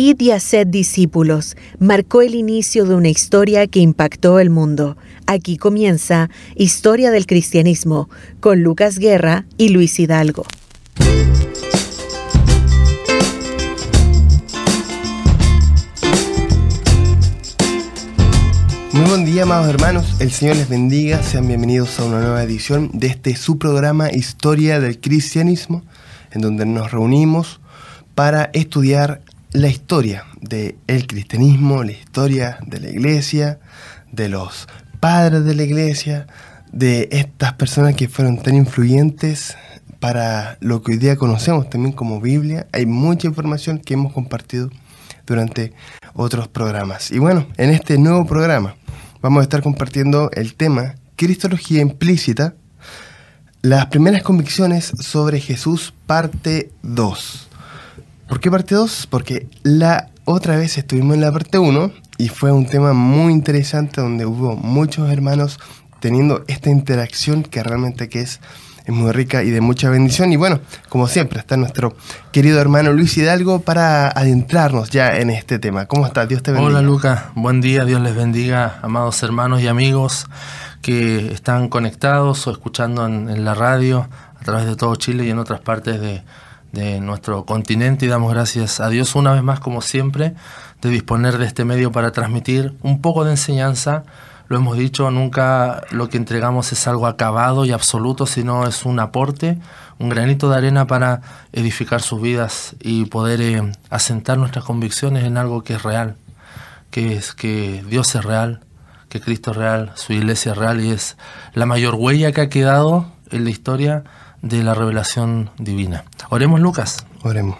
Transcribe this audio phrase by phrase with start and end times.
[0.00, 4.96] Id y haced discípulos marcó el inicio de una historia que impactó el mundo.
[5.26, 8.08] Aquí comienza Historia del Cristianismo
[8.38, 10.44] con Lucas Guerra y Luis Hidalgo.
[18.92, 20.20] Muy buen día, amados hermanos.
[20.20, 21.24] El Señor les bendiga.
[21.24, 25.82] Sean bienvenidos a una nueva edición de este su programa Historia del Cristianismo,
[26.30, 27.58] en donde nos reunimos
[28.14, 29.22] para estudiar
[29.52, 33.60] la historia del cristianismo, la historia de la iglesia,
[34.12, 34.68] de los
[35.00, 36.26] padres de la iglesia,
[36.72, 39.56] de estas personas que fueron tan influyentes
[40.00, 42.66] para lo que hoy día conocemos también como Biblia.
[42.72, 44.70] Hay mucha información que hemos compartido
[45.26, 45.72] durante
[46.14, 47.10] otros programas.
[47.10, 48.76] Y bueno, en este nuevo programa
[49.20, 52.54] vamos a estar compartiendo el tema Cristología implícita,
[53.60, 57.47] las primeras convicciones sobre Jesús, parte 2.
[58.28, 59.06] ¿Por qué parte 2?
[59.08, 64.00] Porque la otra vez estuvimos en la parte 1 y fue un tema muy interesante
[64.00, 65.58] donde hubo muchos hermanos
[66.00, 68.40] teniendo esta interacción que realmente que es
[68.88, 70.32] es muy rica y de mucha bendición.
[70.32, 71.94] Y bueno, como siempre, está nuestro
[72.32, 75.84] querido hermano Luis Hidalgo para adentrarnos ya en este tema.
[75.84, 76.26] ¿Cómo estás?
[76.26, 76.70] Dios te bendiga.
[76.70, 80.26] Hola Luca, buen día, Dios les bendiga, amados hermanos y amigos
[80.80, 84.08] que están conectados o escuchando en, la radio
[84.40, 86.22] a través de todo Chile y en otras partes de,
[86.72, 90.34] de nuestro continente y damos gracias a Dios una vez más como siempre
[90.82, 94.04] de disponer de este medio para transmitir un poco de enseñanza.
[94.48, 98.98] Lo hemos dicho, nunca lo que entregamos es algo acabado y absoluto, sino es un
[98.98, 99.58] aporte,
[99.98, 101.20] un granito de arena para
[101.52, 106.16] edificar sus vidas y poder eh, asentar nuestras convicciones en algo que es real,
[106.90, 108.60] que es que Dios es real,
[109.08, 111.16] que Cristo es real, su iglesia es real y es
[111.52, 114.04] la mayor huella que ha quedado en la historia
[114.42, 116.04] de la revelación divina.
[116.30, 117.04] Oremos, Lucas.
[117.22, 117.56] Oremos.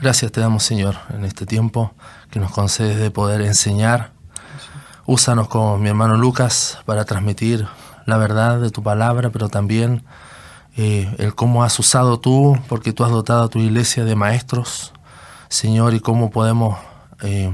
[0.00, 1.92] Gracias te damos, Señor, en este tiempo
[2.30, 4.12] que nos concedes de poder enseñar
[5.10, 7.66] Úsanos con mi hermano Lucas para transmitir
[8.04, 10.04] la verdad de tu palabra, pero también
[10.76, 14.92] eh, el cómo has usado tú, porque tú has dotado a tu iglesia de maestros,
[15.48, 16.78] Señor, y cómo podemos
[17.22, 17.50] eh,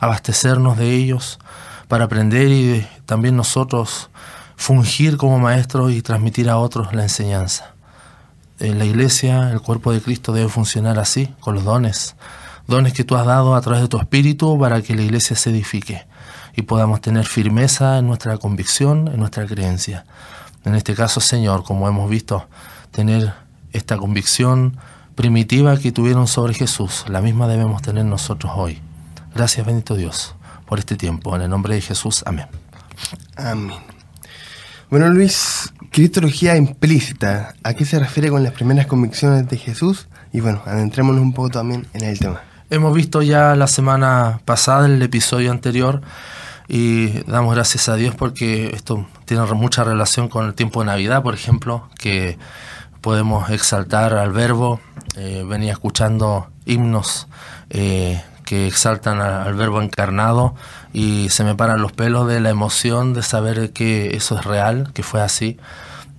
[0.00, 1.38] abastecernos de ellos
[1.86, 4.10] para aprender y también nosotros
[4.60, 7.72] fungir como maestros y transmitir a otros la enseñanza.
[8.58, 12.14] En la iglesia, el cuerpo de Cristo debe funcionar así, con los dones,
[12.66, 15.48] dones que tú has dado a través de tu espíritu para que la iglesia se
[15.48, 16.06] edifique
[16.54, 20.04] y podamos tener firmeza en nuestra convicción, en nuestra creencia.
[20.66, 22.46] En este caso, Señor, como hemos visto,
[22.90, 23.32] tener
[23.72, 24.76] esta convicción
[25.14, 28.78] primitiva que tuvieron sobre Jesús, la misma debemos tener nosotros hoy.
[29.34, 30.34] Gracias, bendito Dios,
[30.66, 31.34] por este tiempo.
[31.34, 32.46] En el nombre de Jesús, amén.
[33.36, 33.99] Amén.
[34.90, 40.08] Bueno, Luis, cristología implícita, ¿a qué se refiere con las primeras convicciones de Jesús?
[40.32, 42.40] Y bueno, adentrémonos un poco también en el tema.
[42.70, 46.00] Hemos visto ya la semana pasada, en el episodio anterior,
[46.66, 51.22] y damos gracias a Dios porque esto tiene mucha relación con el tiempo de Navidad,
[51.22, 52.36] por ejemplo, que
[53.00, 54.80] podemos exaltar al verbo.
[55.16, 57.28] Eh, venía escuchando himnos
[57.70, 58.20] eh,
[58.50, 60.56] que exaltan al, verbo encarnado
[60.92, 64.90] y se me paran los pelos de la emoción de saber que eso es real,
[64.92, 65.56] que fue así.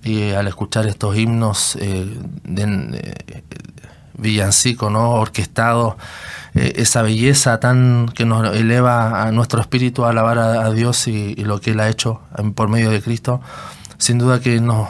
[0.02, 2.06] Y al escuchar estos himnos eh,
[2.44, 3.14] de,
[4.14, 5.10] villancico, ¿no?
[5.10, 5.96] orquestados
[6.54, 11.34] eh, esa belleza tan que nos eleva a nuestro espíritu a alabar a, Dios y,
[11.36, 12.22] y, lo que Él ha hecho
[12.54, 13.42] por medio de Cristo,
[13.98, 14.88] sin duda que nos,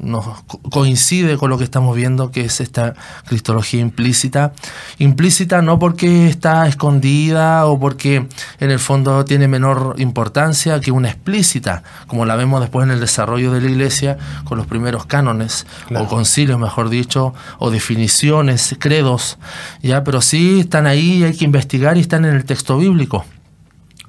[0.00, 0.26] nos
[0.70, 2.94] coincide con lo que estamos viendo, que es esta
[3.26, 4.52] cristología implícita.
[4.98, 8.26] Implícita no porque está escondida o porque
[8.60, 13.00] en el fondo tiene menor importancia que una explícita, como la vemos después en el
[13.00, 19.38] desarrollo de la iglesia con los primeros cánones o concilios, mejor dicho, o definiciones, credos,
[19.82, 23.24] ya, pero sí están ahí, hay que investigar y están en el texto bíblico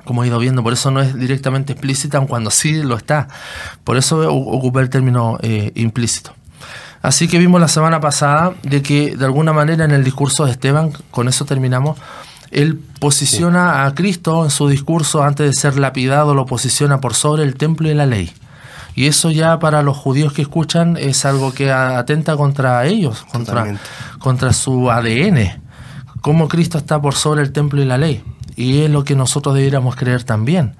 [0.07, 3.27] como he ido viendo, por eso no es directamente explícita, aun cuando sí lo está.
[3.83, 6.33] Por eso ocupé el término eh, implícito.
[7.03, 10.51] Así que vimos la semana pasada de que de alguna manera en el discurso de
[10.51, 11.99] Esteban, con eso terminamos,
[12.49, 17.43] él posiciona a Cristo en su discurso antes de ser lapidado, lo posiciona por sobre
[17.43, 18.33] el templo y la ley.
[18.95, 23.77] Y eso ya para los judíos que escuchan es algo que atenta contra ellos, contra,
[24.17, 25.61] contra su ADN.
[26.21, 28.23] Cómo Cristo está por sobre el templo y la ley
[28.57, 30.75] y es lo que nosotros deberíamos creer también.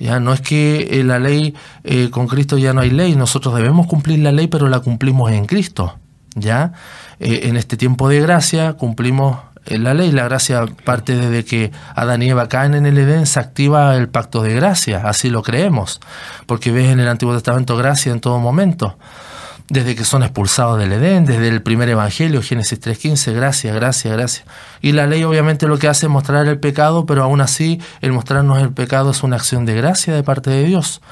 [0.00, 1.54] Ya no es que eh, la ley
[1.84, 5.30] eh, con Cristo ya no hay ley, nosotros debemos cumplir la ley, pero la cumplimos
[5.30, 5.98] en Cristo.
[6.34, 6.72] Ya
[7.20, 10.10] eh, en este tiempo de gracia cumplimos la ley.
[10.12, 14.08] La gracia parte desde que Adán y Eva caen en el Edén, se activa el
[14.08, 16.00] pacto de gracia, así lo creemos,
[16.46, 18.96] porque ves en el Antiguo Testamento gracia en todo momento.
[19.70, 24.46] Desde que son expulsados del Edén, desde el primer Evangelio, Génesis 3.15, gracias, gracias, gracias.
[24.80, 28.12] Y la ley obviamente lo que hace es mostrar el pecado, pero aún así el
[28.12, 31.02] mostrarnos el pecado es una acción de gracia de parte de Dios.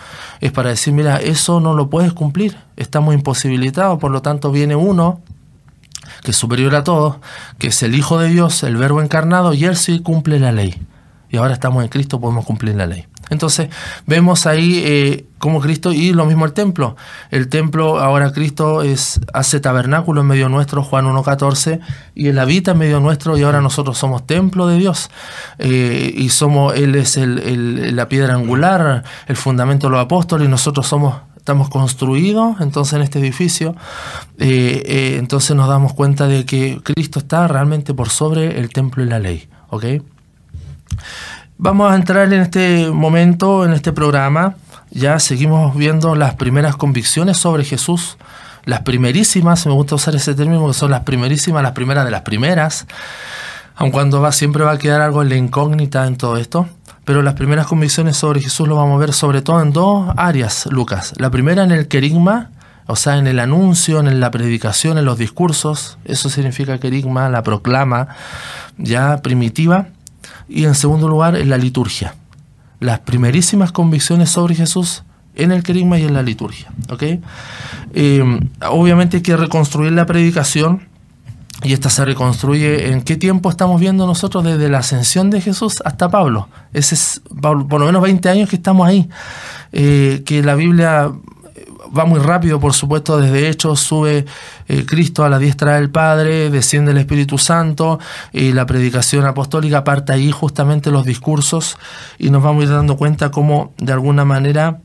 [0.41, 4.75] Es para decir, mira, eso no lo puedes cumplir, estamos imposibilitados, por lo tanto viene
[4.75, 5.21] uno
[6.23, 7.17] que es superior a todos,
[7.59, 10.81] que es el Hijo de Dios, el Verbo encarnado, y Él sí cumple la ley.
[11.29, 13.07] Y ahora estamos en Cristo, podemos cumplir la ley.
[13.31, 13.69] Entonces
[14.07, 16.97] vemos ahí eh, como Cristo y lo mismo el templo.
[17.31, 21.81] El templo, ahora Cristo es, hace tabernáculo en medio nuestro, Juan 1.14,
[22.15, 25.11] y Él habita en medio nuestro y ahora nosotros somos templo de Dios.
[25.59, 30.51] Eh, y somos, Él es el, la piedra angular, el fundamento de los apóstoles y
[30.51, 33.77] nosotros somos estamos construidos entonces en este edificio,
[34.37, 39.07] eh, entonces nos damos cuenta de que Cristo está realmente por sobre el templo y
[39.07, 39.49] la ley.
[39.71, 39.85] ¿ok?,
[41.59, 44.57] Vamos a entrar en este momento, en este programa.
[44.91, 48.19] Ya seguimos viendo las primeras convicciones sobre Jesús,
[48.67, 52.21] las primerísimas, me gusta usar ese término porque son las primerísimas, las primeras de las
[52.23, 52.87] primeras,
[53.75, 56.69] aun cuando va, siempre va a quedar algo en la incógnita en todo esto.
[57.07, 60.67] Pero las primeras convicciones sobre Jesús lo vamos a ver sobre todo en dos áreas,
[60.67, 61.15] Lucas.
[61.17, 62.51] La primera en el querigma,
[62.87, 65.97] o sea, en el anuncio, en la predicación, en los discursos.
[66.05, 68.09] Eso significa querigma, la proclama
[68.77, 69.87] ya primitiva
[70.49, 72.15] y en segundo lugar en la liturgia.
[72.81, 75.05] Las primerísimas convicciones sobre Jesús
[75.35, 76.73] en el querigma y en la liturgia.
[76.91, 77.21] ¿okay?
[77.95, 80.89] Eh, obviamente hay que reconstruir la predicación
[81.63, 85.83] y esta se reconstruye en qué tiempo estamos viendo nosotros desde la ascensión de Jesús
[85.85, 86.49] hasta Pablo.
[86.73, 89.09] Ese es por lo menos 20 años que estamos ahí.
[89.73, 91.13] Eh, que la Biblia
[91.97, 94.25] va muy rápido, por supuesto, desde Hechos sube
[94.69, 97.99] eh, Cristo a la diestra del Padre, desciende el Espíritu Santo
[98.33, 101.79] y la predicación apostólica parte ahí justamente los discursos
[102.19, 104.79] y nos vamos a ir dando cuenta cómo de alguna manera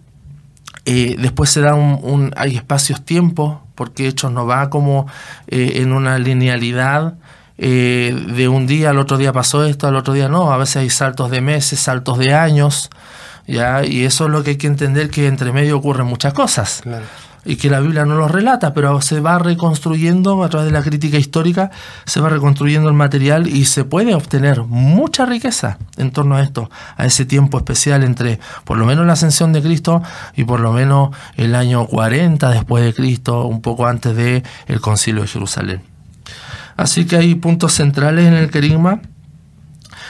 [0.85, 5.07] eh, después se da un, hay espacios-tiempo, porque Hechos no va como
[5.47, 7.15] eh, en una linealidad.
[7.57, 10.89] de un día al otro día pasó esto, al otro día no, a veces hay
[10.89, 12.89] saltos de meses, saltos de años,
[13.47, 13.85] ¿ya?
[13.85, 16.81] Y eso es lo que hay que entender, que entre medio ocurren muchas cosas.
[17.43, 20.83] Y que la Biblia no lo relata, pero se va reconstruyendo a través de la
[20.83, 21.71] crítica histórica,
[22.05, 26.69] se va reconstruyendo el material y se puede obtener mucha riqueza en torno a esto,
[26.97, 30.03] a ese tiempo especial entre por lo menos la ascensión de Cristo
[30.35, 34.79] y por lo menos el año 40 después de Cristo, un poco antes del el
[34.79, 35.91] concilio de Jerusalén.
[36.77, 39.01] Así que hay puntos centrales en el querigma.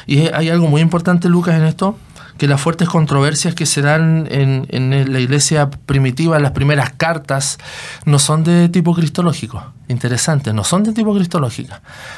[0.07, 1.97] Y hay algo muy importante, Lucas, en esto,
[2.41, 7.59] que las fuertes controversias que se dan en, en, la iglesia primitiva, las primeras cartas,
[8.05, 9.63] no son de tipo cristológico.
[9.89, 11.75] Interesante, no son de tipo cristológico.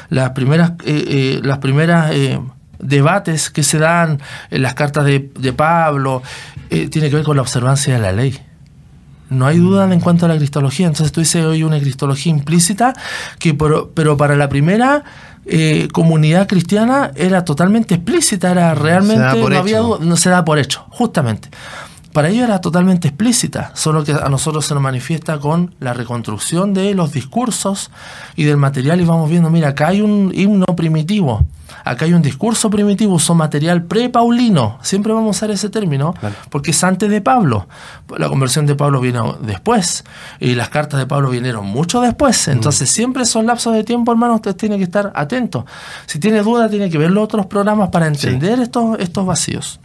[0.08, 2.40] Las primeras, eh, eh, las primeras eh,
[2.78, 4.18] debates que se dan
[4.50, 5.20] en las cartas de,
[5.54, 6.22] Pablo
[6.70, 8.40] tiene que ver con la observancia de la ley.
[9.28, 10.86] No hay duda en cuanto a la cristología.
[10.86, 12.94] Entonces tú dices hoy una cristología implícita,
[13.38, 15.04] que pero para la primera
[15.46, 20.84] eh, comunidad cristiana era totalmente explícita, era realmente, no, había no se da por hecho,
[20.90, 21.48] justamente.
[22.14, 26.72] Para ello era totalmente explícita, solo que a nosotros se nos manifiesta con la reconstrucción
[26.72, 27.90] de los discursos
[28.36, 31.44] y del material y vamos viendo, mira, acá hay un himno primitivo,
[31.82, 36.14] acá hay un discurso primitivo, son material pre-paulino, siempre vamos a usar ese término,
[36.50, 37.66] porque es antes de Pablo.
[38.16, 40.04] La conversión de Pablo vino después
[40.38, 42.52] y las cartas de Pablo vinieron mucho después, mm.
[42.52, 45.66] entonces siempre esos lapsos de tiempo, hermano, usted tiene que estar atento.
[46.06, 49.80] Si tiene duda, tiene que ver los otros programas para entender estos, estos vacíos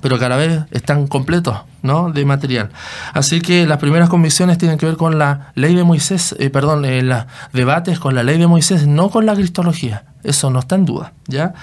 [0.00, 2.10] pero cada vez están completos ¿no?
[2.10, 2.70] de material.
[3.12, 6.84] Así que las primeras convicciones tienen que ver con la ley de Moisés, eh, perdón,
[6.84, 10.04] eh, los debates con la ley de Moisés, no con la cristología.
[10.22, 11.12] Eso no está en duda.
[11.26, 11.54] ¿ya?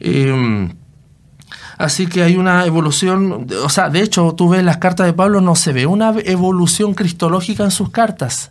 [0.00, 0.74] Em,
[1.76, 5.40] así que hay una evolución, o sea, de hecho, tú ves las cartas de Pablo,
[5.40, 8.50] no se ve una evolución cristológica en sus cartas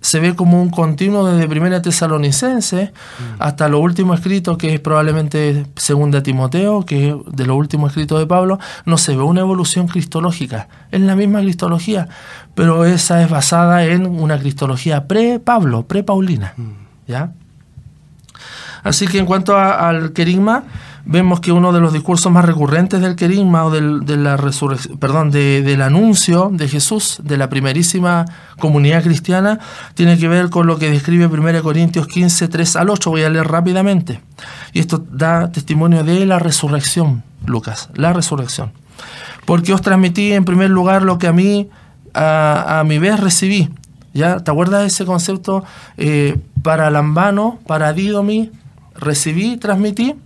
[0.00, 3.42] se ve como un continuo desde Primera Tesalonicense mm.
[3.42, 8.18] hasta lo último escrito, que es probablemente Segunda Timoteo, que es de lo último escrito
[8.18, 10.68] de Pablo, no se ve una evolución cristológica.
[10.90, 12.08] Es la misma cristología,
[12.54, 16.54] pero esa es basada en una cristología pre-Pablo, pre-Paulina.
[16.56, 16.70] Mm.
[17.06, 17.32] ¿Ya?
[18.82, 20.64] Así que en cuanto al querigma,
[21.04, 24.02] vemos que uno de los discursos más recurrentes del querigma o del,
[24.98, 28.26] perdón, del anuncio de Jesús, de la primerísima
[28.58, 29.58] comunidad cristiana,
[29.94, 33.10] tiene que ver con lo que describe 1 Corintios 15, 3 al 8.
[33.10, 34.20] Voy a leer rápidamente.
[34.72, 38.72] Y esto da testimonio de la resurrección, Lucas, la resurrección.
[39.46, 41.70] Porque os transmití en primer lugar lo que a mí,
[42.14, 43.70] a, mi vez, recibí.
[44.12, 44.40] ¿Ya?
[44.40, 45.64] ¿Te acuerdas de ese concepto?
[45.96, 48.50] Eh, para Lambano, para Didomi,
[48.94, 50.16] recibí, transmití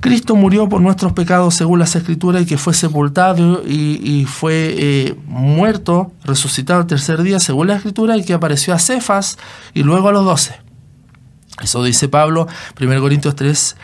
[0.00, 5.16] Cristo murió por nuestros pecados según las Escrituras y que fue sepultado y, fue eh,
[5.26, 9.38] muerto, resucitado el tercer día según la Escritura y que apareció a Cefas
[9.74, 10.58] y luego a los doce.
[11.62, 12.48] Eso dice Pablo,
[12.80, 13.76] 1 Corintios 3,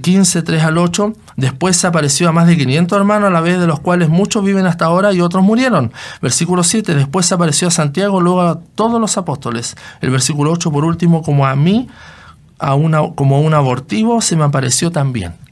[0.00, 1.12] 15, 3 al 8.
[1.36, 4.66] Después apareció a más de 500 hermanos, a la vez de los cuales muchos viven
[4.66, 5.92] hasta ahora y otros murieron.
[6.22, 9.76] Versículo 7, después apareció a Santiago, luego a todos los apóstoles.
[10.00, 11.88] El versículo 8, por último, como a mí,
[12.60, 15.45] a una, como a un abortivo, se me apareció también.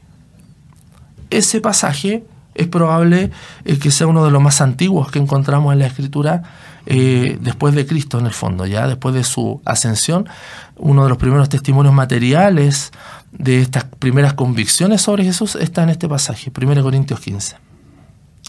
[1.35, 2.23] Ese pasaje
[2.53, 3.29] es probable
[3.65, 6.43] eh, que sea uno de los más antiguos que encontramos en la Escritura
[6.85, 10.29] eh, después de Cristo en el fondo, ya después de su ascensión,
[10.77, 12.91] uno de los primeros testimonios materiales
[13.33, 17.57] de estas primeras convicciones sobre Jesús está en este pasaje, 1 Corintios 15.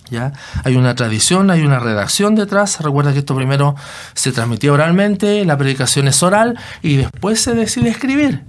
[0.09, 0.33] ¿Ya?
[0.63, 2.81] Hay una tradición, hay una redacción detrás.
[2.81, 3.75] Recuerda que esto primero
[4.15, 8.45] se transmitía oralmente, la predicación es oral y después se decide escribir.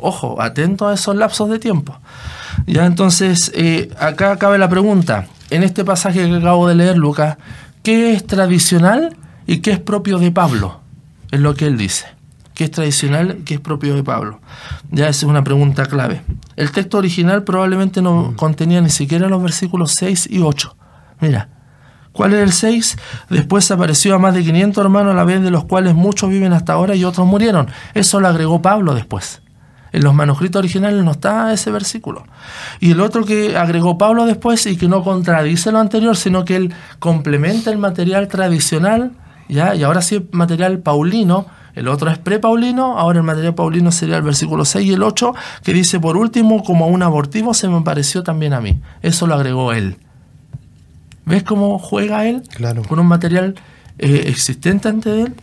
[0.00, 1.98] Ojo, atento a esos lapsos de tiempo.
[2.66, 5.26] Ya entonces, eh, acá cabe la pregunta.
[5.50, 7.36] En este pasaje que acabo de leer, Lucas,
[7.82, 9.16] ¿qué es tradicional
[9.50, 10.80] y qué es propio de Pablo,
[11.32, 12.06] es lo que él dice.
[12.54, 13.38] ¿Qué es tradicional?
[13.44, 14.40] ¿Qué es propio de Pablo?
[14.92, 16.22] Ya esa es una pregunta clave.
[16.54, 18.34] El texto original probablemente no mm.
[18.36, 20.76] contenía ni siquiera los versículos 6 y 8.
[21.18, 21.48] Mira,
[22.12, 22.96] ¿cuál es el 6?
[23.30, 26.52] Después apareció a más de 500 hermanos a la vez de los cuales muchos viven
[26.52, 27.66] hasta ahora y otros murieron.
[27.94, 29.42] Eso lo agregó Pablo después.
[29.92, 32.24] En los manuscritos originales no está ese versículo.
[32.78, 36.56] Y el otro que agregó Pablo después y que no contradice lo anterior, sino que
[36.56, 39.12] él complementa el material tradicional
[39.48, 44.22] y ahora sí material paulino, el otro es pre-paulino, ahora el material paulino sería el
[44.22, 48.22] versículo 6 y el 8, que dice, por último, como un abortivo se me pareció
[48.22, 48.80] también a mí.
[49.02, 49.96] Eso lo agregó él.
[51.26, 52.42] ¿Ves cómo juega él?
[52.54, 52.82] Claro.
[52.82, 53.54] Con un material
[53.98, 55.34] eh, existente ante él.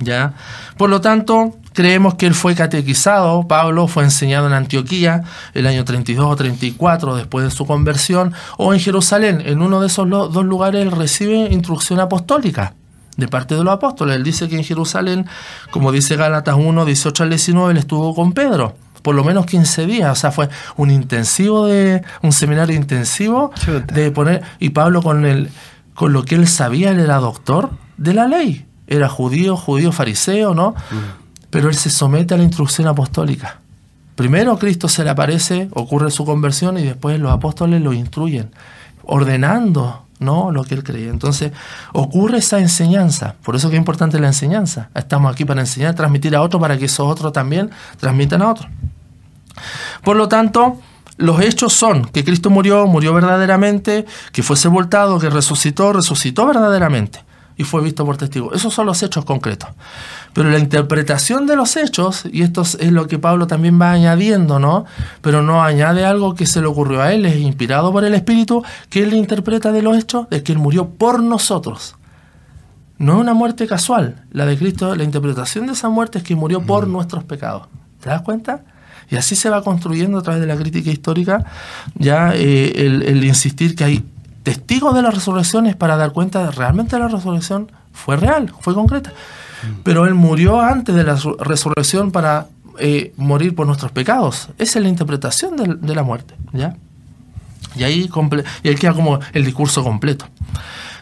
[0.00, 0.34] ¿Ya?
[0.76, 5.84] Por lo tanto, creemos que él fue catequizado, Pablo fue enseñado en Antioquía el año
[5.84, 10.44] 32 o 34 después de su conversión, o en Jerusalén, en uno de esos dos
[10.44, 12.74] lugares él recibe instrucción apostólica
[13.18, 14.16] de parte de los apóstoles.
[14.16, 15.26] Él dice que en Jerusalén,
[15.70, 19.86] como dice Gálatas 1, 18 al 19, él estuvo con Pedro por lo menos 15
[19.86, 23.52] días, o sea, fue un intensivo de un seminario intensivo
[23.86, 25.50] de poner y Pablo con el
[25.94, 30.54] con lo que él sabía, él era doctor de la ley, era judío, judío fariseo,
[30.54, 30.70] ¿no?
[30.90, 31.25] Mm.
[31.50, 33.60] Pero él se somete a la instrucción apostólica.
[34.16, 38.50] Primero Cristo se le aparece, ocurre su conversión y después los apóstoles lo instruyen,
[39.04, 41.10] ordenando no lo que él creía.
[41.10, 41.52] Entonces
[41.92, 44.88] ocurre esa enseñanza, por eso que es importante la enseñanza.
[44.94, 48.68] Estamos aquí para enseñar, transmitir a otros para que esos otros también transmitan a otros.
[50.02, 50.78] Por lo tanto,
[51.18, 57.25] los hechos son que Cristo murió, murió verdaderamente, que fue sepultado, que resucitó, resucitó verdaderamente
[57.56, 58.54] y fue visto por testigos.
[58.54, 59.70] Esos son los hechos concretos.
[60.32, 64.58] Pero la interpretación de los hechos, y esto es lo que Pablo también va añadiendo,
[64.58, 64.84] ¿no?
[65.22, 68.62] Pero no añade algo que se le ocurrió a él, es inspirado por el Espíritu,
[68.90, 71.96] que él interpreta de los hechos, de que él murió por nosotros.
[72.98, 74.24] No es una muerte casual.
[74.30, 76.92] La de Cristo, la interpretación de esa muerte es que murió por mm.
[76.92, 77.68] nuestros pecados.
[78.00, 78.64] ¿Te das cuenta?
[79.08, 81.44] Y así se va construyendo a través de la crítica histórica
[81.94, 84.04] ya eh, el, el insistir que hay
[84.46, 88.74] testigos de la resurrección es para dar cuenta de realmente la resurrección fue real, fue
[88.74, 89.10] concreta.
[89.10, 89.80] Mm.
[89.82, 92.46] Pero Él murió antes de la resurrección para
[92.78, 94.50] eh, morir por nuestros pecados.
[94.56, 96.34] Esa es la interpretación de, la muerte.
[96.52, 96.76] ¿ya?
[97.74, 98.08] Y ahí,
[98.62, 100.26] y ahí queda como el discurso completo.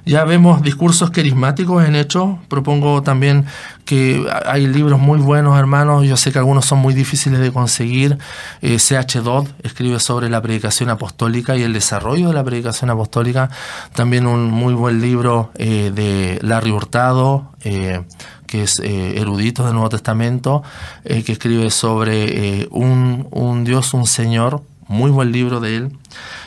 [0.06, 2.38] Ya vemos discursos carismáticos en hecho.
[2.49, 3.46] Propongo también
[3.87, 6.06] que hay libros muy buenos, hermanos.
[6.06, 8.18] Yo sé que algunos son muy difíciles de conseguir.
[8.61, 9.20] Eh, C.H.
[9.23, 13.49] Dodd escribe sobre la predicación apostólica y el desarrollo de la predicación apostólica.
[13.94, 17.52] También un muy buen libro eh, de Larry Hurtado.
[17.64, 18.02] Eh,
[18.46, 20.62] que es erudito del Nuevo Testamento,
[21.02, 25.99] que escribe sobre un Dios, un Señor, muy buen libro de él.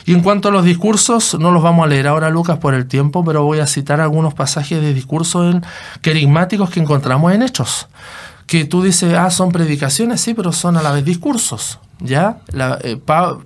[0.06, 2.86] Y en cuanto a los discursos, no los vamos a leer ahora, Lucas, por el
[2.86, 5.56] tiempo, pero voy a citar algunos pasajes de discursos
[6.00, 7.88] querigmáticos que encontramos en Hechos.
[8.46, 11.78] Que tú dices, ah, son predicaciones, sí, pero son a la vez discursos.
[12.00, 12.38] ¿Ya?
[12.82, 13.00] Eh,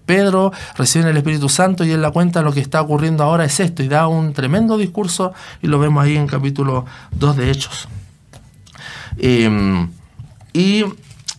[0.05, 3.59] Pedro recibe el Espíritu Santo y él la cuenta lo que está ocurriendo ahora es
[3.61, 7.89] esto y da un tremendo discurso y lo vemos ahí en capítulo 2 de Hechos.
[9.19, 9.91] Em,
[10.53, 10.85] y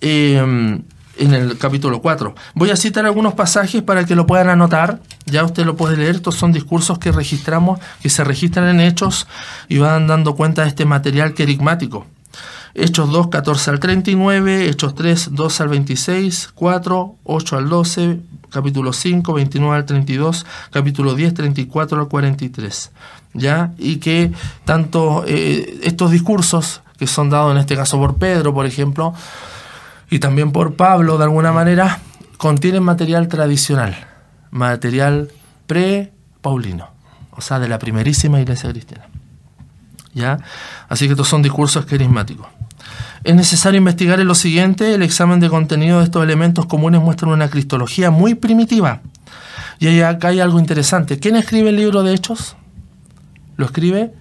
[0.02, 0.82] em,
[1.18, 2.34] en el capítulo 4.
[2.56, 5.00] Voy a citar algunos pasajes para que lo puedan anotar.
[5.26, 6.16] Ya usted lo puede leer.
[6.16, 9.28] Estos son discursos que registramos, que se registran en Hechos
[9.68, 12.06] y van dando cuenta de este material querigmático.
[12.76, 18.94] Hechos 2, 14 al 39, Hechos 3, 2 al 26, 4, 8 al 12, capítulo
[18.94, 22.92] 5, 29 al 32, capítulo 10, 34 al 43.
[23.36, 23.74] ¿Ya?
[23.78, 24.32] Y que
[24.66, 29.14] tanto eh, estos discursos que son dados en este caso por Pedro, por ejemplo,
[30.14, 32.00] y también por Pablo de alguna manera,
[32.38, 33.96] contienen material tradicional,
[34.52, 35.32] material
[35.66, 36.92] pre-paulino,
[37.32, 39.08] o sea, de la primerísima iglesia cristiana.
[40.14, 40.38] ¿Ya?
[40.88, 42.46] Así que estos son discursos carismáticos.
[43.24, 47.28] Es necesario investigar en lo siguiente, el examen de contenido de estos elementos comunes muestra
[47.30, 49.02] una cristología muy primitiva.
[49.80, 51.18] Y acá hay algo interesante.
[51.18, 52.56] ¿Quién escribe el libro de Hechos?
[53.58, 54.14] Lo escribe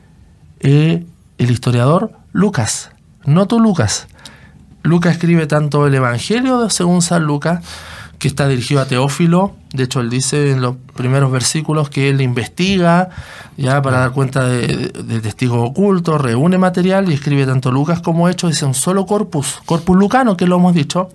[0.60, 1.04] eh,
[1.36, 2.92] el historiador Lucas,
[3.26, 4.08] no tú Lucas.
[4.82, 7.64] Lucas escribe tanto el Evangelio según San Lucas,
[8.18, 12.20] que está dirigido a Teófilo, de hecho él dice en los primeros versículos que él
[12.20, 13.08] investiga
[13.56, 18.52] ya para dar cuenta de, testigos ocultos, reúne material y escribe tanto Lucas como Hechos,
[18.52, 21.08] es un solo corpus, corpus lucano que lo hemos dicho,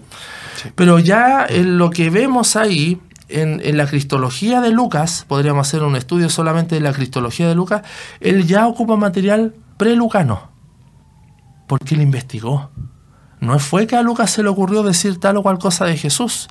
[0.75, 5.83] pero ya en lo que vemos ahí, en, en, la cristología de Lucas, podríamos hacer
[5.83, 7.83] un estudio solamente de la cristología de Lucas,
[8.19, 10.49] él ya ocupa material prelucano,
[11.67, 12.69] porque él investigó.
[13.39, 16.47] No fue que a Lucas se le ocurrió decir tal o cual cosa de Jesús,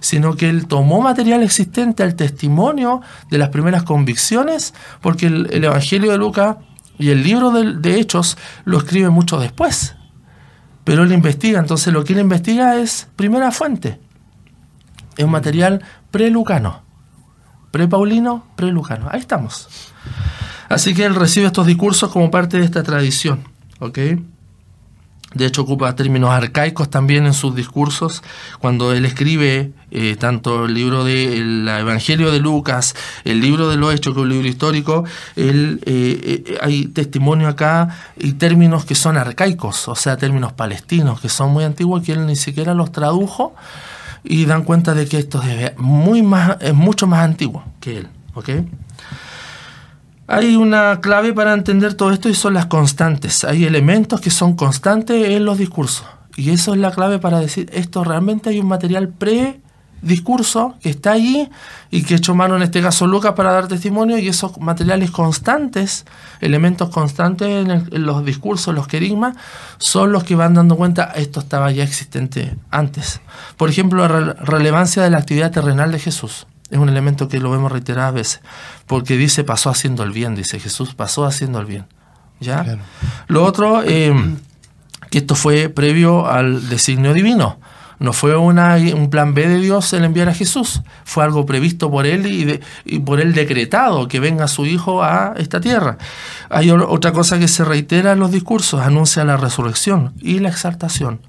[0.00, 6.12] sino que él tomó material existente al testimonio de las primeras convicciones, porque el, Evangelio
[6.12, 6.56] de Lucas
[6.98, 9.96] y el libro de, Hechos lo escribe mucho después.
[10.84, 14.00] Pero él investiga, entonces lo que él investiga es primera fuente.
[15.16, 16.82] Es un material pre-lucano.
[17.72, 19.08] Pre-paulino, pre-lucano.
[19.10, 19.68] Ahí estamos.
[20.68, 23.44] Así que él recibe estos discursos como parte de esta tradición.
[23.80, 23.98] ¿Ok?
[25.34, 28.22] De hecho, ocupa términos arcaicos también en sus discursos.
[28.60, 32.94] Cuando él escribe eh, tanto el libro del Evangelio de Lucas,
[33.24, 35.04] el libro de los Hechos, que es un libro histórico,
[35.36, 41.20] él, eh, eh, hay testimonio acá y términos que son arcaicos, o sea, términos palestinos,
[41.20, 43.54] que son muy antiguos, que él ni siquiera los tradujo
[44.24, 48.08] y dan cuenta de que esto es, muy más, es mucho más antiguo que él.
[48.34, 48.66] ¿okay?
[50.30, 53.44] Hay una clave para entender todo esto y son las constantes.
[53.44, 56.06] Hay elementos que son constantes en los discursos.
[56.36, 61.12] Y eso es la clave para decir, esto realmente hay un material pre-discurso que está
[61.12, 61.48] allí
[61.90, 66.04] y que hecho mano en este caso Lucas para dar testimonio y esos materiales constantes,
[66.42, 69.34] elementos constantes en, los discursos, los querigmas,
[69.78, 73.22] son los que van dando cuenta, esto estaba ya existente antes.
[73.56, 76.46] Por ejemplo, la relevancia de la actividad terrenal de Jesús.
[76.70, 78.40] Es un elemento que lo vemos reiteradas veces,
[78.86, 81.86] porque dice pasó haciendo el bien, dice Jesús pasó haciendo el bien.
[82.40, 82.78] ¿Ya?
[83.26, 84.14] Lo otro, eh,
[85.10, 87.58] que esto fue previo al designio divino.
[87.98, 91.90] No fue una, un plan B de Dios el enviar a Jesús, fue algo previsto
[91.90, 95.98] por Él y, y por Él decretado, que venga su Hijo a esta tierra.
[96.48, 101.20] Hay otra cosa que se reitera en los discursos, anuncia la resurrección y la exaltación.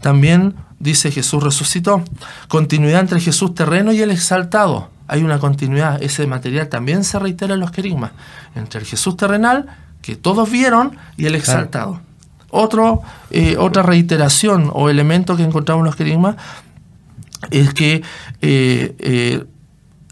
[0.00, 2.04] También dice Jesús resucitó.
[2.46, 4.90] Continuidad entre Jesús terreno y el exaltado.
[5.08, 6.02] Hay una continuidad.
[6.02, 8.12] Ese material también se reitera en los querigmas.
[8.54, 9.66] Entre el Jesús terrenal,
[10.00, 12.00] que todos vieron, y el exaltado.
[12.50, 16.36] Otro, eh, otra reiteración o elemento que encontramos en los querigmas
[17.50, 18.02] es que
[18.42, 19.44] eh, eh,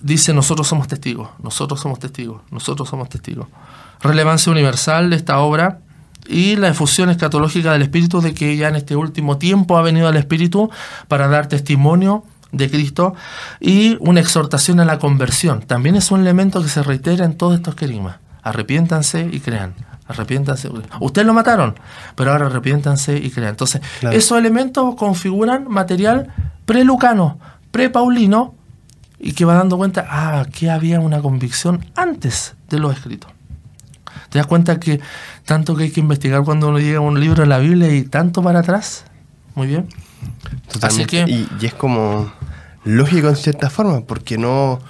[0.03, 3.47] dice nosotros somos testigos, nosotros somos testigos, nosotros somos testigos.
[4.01, 5.81] Relevancia universal de esta obra
[6.27, 10.09] y la efusión escatológica del Espíritu de que ya en este último tiempo ha venido
[10.09, 10.71] el Espíritu
[11.09, 13.15] para dar testimonio de Cristo
[13.61, 15.61] y una exhortación a la conversión.
[15.61, 18.17] También es un elemento que se reitera en todos estos querimas.
[18.43, 19.75] Arrepiéntanse y crean.
[20.09, 20.69] Arrepiéntanse.
[21.01, 21.75] Ustedes lo mataron,
[22.17, 23.51] pero ahora arrepiéntanse y crean.
[23.51, 26.33] Entonces, esos elementos configuran material
[26.65, 27.39] pre-lucano,
[27.71, 28.55] pre-paulino,
[29.21, 33.29] y que va dando cuenta, ah, que había una convicción antes de lo escrito.
[34.31, 35.01] ¿Te das cuenta que
[35.45, 38.05] tanto que hay que investigar cuando uno llega a un libro de la Biblia y
[38.05, 39.05] tanto para atrás?
[39.55, 39.89] Muy bien.
[40.81, 42.33] Así que, y, es como
[42.85, 44.81] lógico en cierta forma, porque no,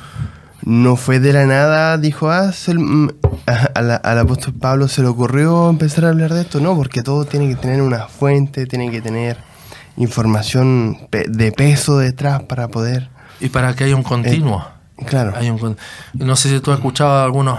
[0.62, 3.08] no fue de la nada, dijo, ah, mm,
[3.74, 7.48] al apóstol Pablo se le ocurrió empezar a hablar de esto, no, porque todo tiene
[7.48, 9.38] que tener una fuente, tiene que tener
[9.96, 13.08] información de peso detrás para poder...
[13.40, 14.66] Y para que haya un continuo.
[14.98, 15.32] Eh, claro.
[15.34, 15.76] Hay un,
[16.12, 17.58] no sé si tú has escuchado algunos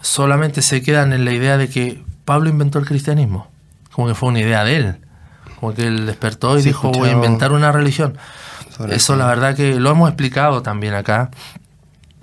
[0.00, 3.48] solamente se quedan en la idea de que Pablo inventó el cristianismo,
[3.92, 4.96] como que fue una idea de él,
[5.58, 8.16] como que él despertó y dijo voy a inventar una religión.
[8.88, 11.30] Eso la verdad que lo hemos explicado también acá,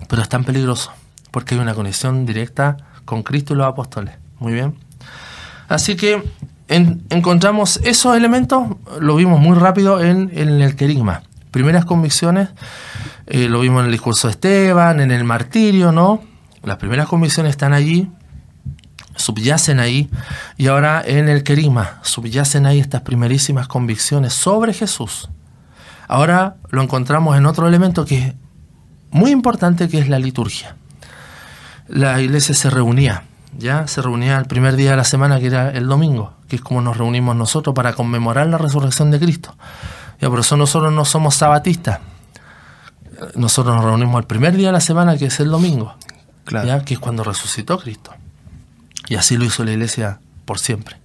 [0.08, 0.92] pero es tan peligroso,
[1.30, 4.14] porque hay una conexión directa con Cristo y los apóstoles.
[4.38, 4.74] Muy bien.
[5.68, 6.22] Así que
[6.68, 11.22] encontramos esos elementos, lo vimos muy rápido en, el querigma.
[11.50, 12.50] Primeras convicciones,
[13.26, 16.22] eh, lo vimos en el discurso de Esteban, en el martirio, ¿no?
[16.62, 18.10] Las primeras convicciones están allí,
[19.16, 20.10] subyacen ahí,
[20.56, 25.30] y ahora en el querigma subyacen ahí estas primerísimas convicciones sobre Jesús.
[26.08, 28.34] Ahora lo encontramos en otro elemento que es
[29.10, 30.74] muy importante, que es la liturgia.
[31.86, 33.22] La iglesia se reunía,
[33.56, 36.62] ya se reunía el primer día de la semana, que era el domingo, que es
[36.62, 39.54] como nos reunimos nosotros para conmemorar la resurrección de Cristo.
[40.20, 42.00] Ya por eso nosotros no somos sabatistas,
[43.34, 45.94] nosotros nos reunimos el primer día de la semana, que es el domingo,
[46.44, 46.66] Claro.
[46.66, 46.84] ¿ya?
[46.84, 48.12] que es cuando resucitó Cristo.
[49.08, 50.96] Y así lo hizo la iglesia por siempre.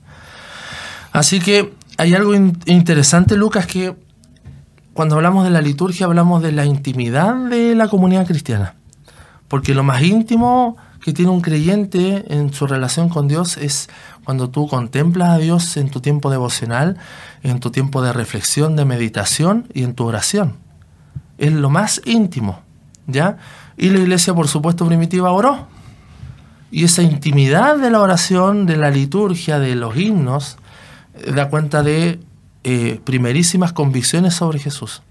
[1.11, 3.95] Así que hay algo in- interesante, Lucas, que
[4.93, 8.75] cuando hablamos de la liturgia hablamos de la intimidad de la comunidad cristiana.
[9.47, 13.89] Porque lo más íntimo que tiene un creyente en su relación con Dios es
[14.23, 16.97] cuando tú contemplas a Dios en tu tiempo devocional,
[17.41, 20.57] en tu tiempo de reflexión, de meditación y en tu oración.
[21.37, 22.61] Es lo más íntimo,
[23.05, 23.37] ¿ya?
[23.75, 25.67] Y la iglesia, por supuesto, primitiva oró.
[26.71, 30.57] Y esa intimidad de la oración, de la liturgia, de los himnos,
[31.15, 32.19] eh, da cuenta de
[32.63, 35.01] eh, primerísimas convicciones sobre Jesús.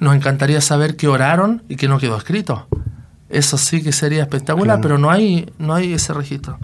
[0.00, 2.68] Nos encantaría saber que oraron y que no quedó escrito.
[3.28, 4.80] Eso sí que sería espectacular, Claro.
[4.82, 6.58] pero no hay, no hay ese registro.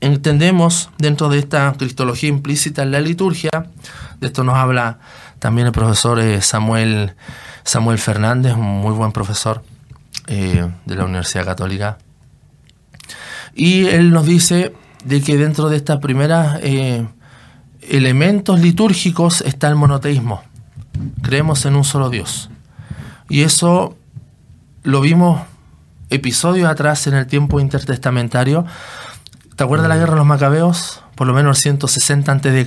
[0.00, 3.50] Entendemos dentro de esta cristología implícita en la liturgia,
[4.20, 4.98] de esto nos habla
[5.38, 7.14] también el profesor eh, Samuel,
[7.62, 9.62] Samuel Fernández, un muy buen profesor
[10.26, 11.98] eh, de la Universidad Católica.
[13.54, 14.72] Y él nos dice
[15.04, 17.06] de que dentro de estas primeras eh,
[17.88, 20.42] elementos litúrgicos está el monoteísmo.
[21.22, 22.50] Creemos en un solo Dios.
[23.28, 23.96] Y eso
[24.82, 25.40] lo vimos
[26.10, 28.66] episodios atrás en el tiempo intertestamentario.
[29.56, 31.02] ¿Te acuerdas la guerra de los macabeos?
[31.14, 32.64] Por lo menos el 160 antes de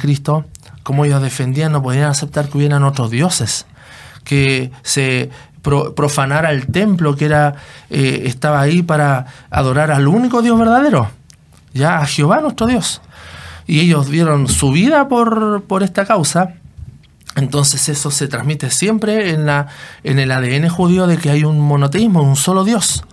[0.84, 3.66] cómo ellos defendían, no podían aceptar que hubieran otros dioses,
[4.24, 5.30] que se
[5.62, 7.56] pro- profanara el templo que era
[7.90, 11.10] eh, estaba ahí para adorar al único Dios verdadero,
[11.74, 13.02] ya a Jehová nuestro Dios.
[13.68, 16.56] Y ellos dieron su vida por, por esta causa.
[17.36, 19.68] Entonces eso se transmite siempre en, la,
[20.04, 23.04] en el ADN judío de que hay un monoteísmo, un solo Dios.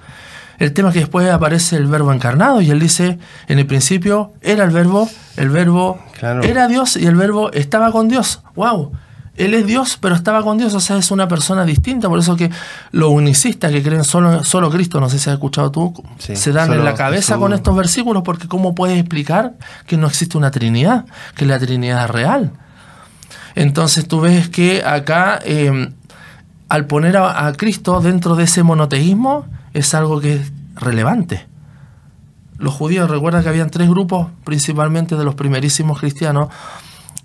[0.58, 4.32] El tema es que después aparece el verbo encarnado y él dice, en el principio
[4.42, 6.42] era el verbo, el verbo Claro.
[6.44, 8.42] era Dios y el verbo estaba con Dios.
[8.54, 8.92] ¡Wow!
[9.36, 12.08] Él es Dios, pero estaba con Dios, o sea, es una persona distinta.
[12.08, 12.50] Por eso que
[12.90, 16.52] los unicistas que creen solo, solo Cristo, no sé si has escuchado tú, Sí, se
[16.52, 19.54] dan en la cabeza con estos versículos, porque ¿cómo puedes explicar
[19.86, 21.06] que no existe una Trinidad?
[21.34, 22.52] Que la Trinidad es real.
[23.54, 25.90] Entonces tú ves que acá, eh,
[26.68, 31.46] al poner a, a Cristo dentro de ese monoteísmo, es algo que es relevante.
[32.58, 36.48] Los judíos, recuerdan que habían tres grupos, principalmente de los primerísimos cristianos,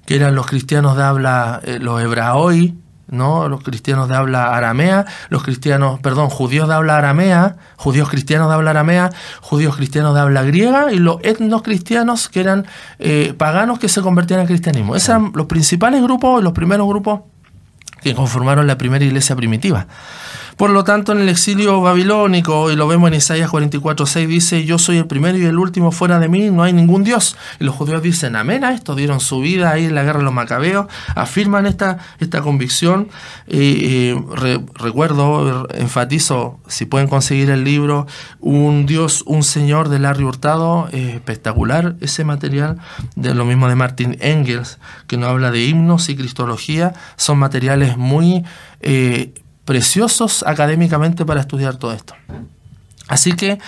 [0.07, 2.73] que eran los cristianos de habla, eh, los hebraoi,
[3.09, 3.49] ¿no?
[3.49, 8.55] los cristianos de habla aramea, los cristianos, perdón, judíos de habla aramea, judíos cristianos de
[8.55, 9.09] habla aramea,
[9.41, 12.65] judíos cristianos de habla griega y los etnos cristianos que eran
[12.99, 14.95] eh, paganos que se convertían al cristianismo.
[14.95, 17.21] Esos eran los principales grupos, los primeros grupos
[18.07, 19.87] que conformaron la primera iglesia primitiva.
[20.55, 24.79] Por lo tanto, en el exilio babilónico, y lo vemos en Isaías 44.6, dice, yo
[24.79, 27.37] soy el primero y el último, fuera de mí no hay ningún Dios.
[27.59, 30.25] Y los judíos dicen, amén a esto, dieron su vida ahí en la guerra de
[30.25, 33.09] los macabeos, afirman esta, esta convicción.
[33.47, 38.07] Y, y re- recuerdo, enfatizo, si pueden conseguir el libro,
[38.39, 42.77] Un Dios, un Señor de Larry Hurtado, espectacular ese material,
[43.15, 47.96] de lo mismo de Martin Engels, que nos habla de himnos y cristología, son materiales
[47.97, 48.45] muy...
[48.81, 49.33] eh,
[49.67, 52.15] preciosos académicamente para estudiar todo esto.
[53.09, 53.59] Así que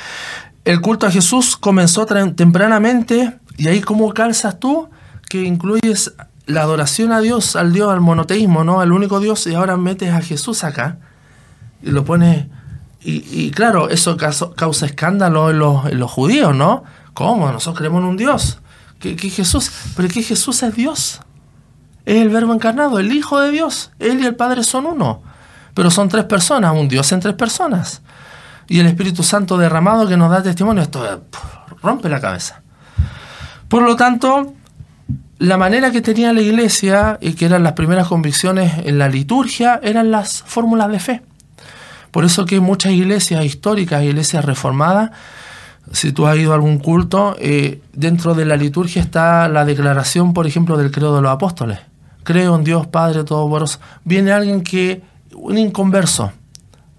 [0.63, 4.89] el culto a Jesús comenzó tempranamente y ahí cómo calzas tú
[5.29, 6.13] que incluyes
[6.45, 8.79] la adoración a Dios, al Dios, al monoteísmo, ¿no?
[8.79, 10.99] Al único Dios y ahora metes a Jesús acá
[11.83, 12.47] y lo pones
[13.01, 16.83] y, claro, eso causa escándalo en los, judíos, ¿no?
[17.13, 17.49] ¿Cómo?
[17.49, 18.59] Nosotros creemos en un Dios.
[18.99, 19.71] ¿Qué, qué Jesús?
[19.95, 21.21] Pero que Jesús es Dios.
[22.09, 23.91] Es el verbo encarnado, el Hijo de Dios.
[23.99, 25.21] Él y el Padre son uno.
[25.75, 28.01] Pero son tres personas, un Dios en tres personas.
[28.67, 31.19] Y el Espíritu Santo derramado que nos da testimonio, esto eh,
[31.83, 32.63] rompe la cabeza.
[33.67, 34.55] Por lo tanto,
[35.37, 39.79] la manera que tenía la iglesia y que eran las primeras convicciones en la liturgia
[39.83, 41.21] eran las fórmulas de fe.
[42.09, 45.11] Por eso que muchas iglesias históricas, iglesias reformadas,
[45.91, 50.33] si tú has ido a algún culto, eh, dentro de la liturgia está la declaración,
[50.33, 51.77] por ejemplo, del credo de los apóstoles.
[52.29, 53.79] Creo en Dios Padre Todopoderoso.
[54.05, 55.01] Viene alguien que,
[55.33, 56.31] un inconverso,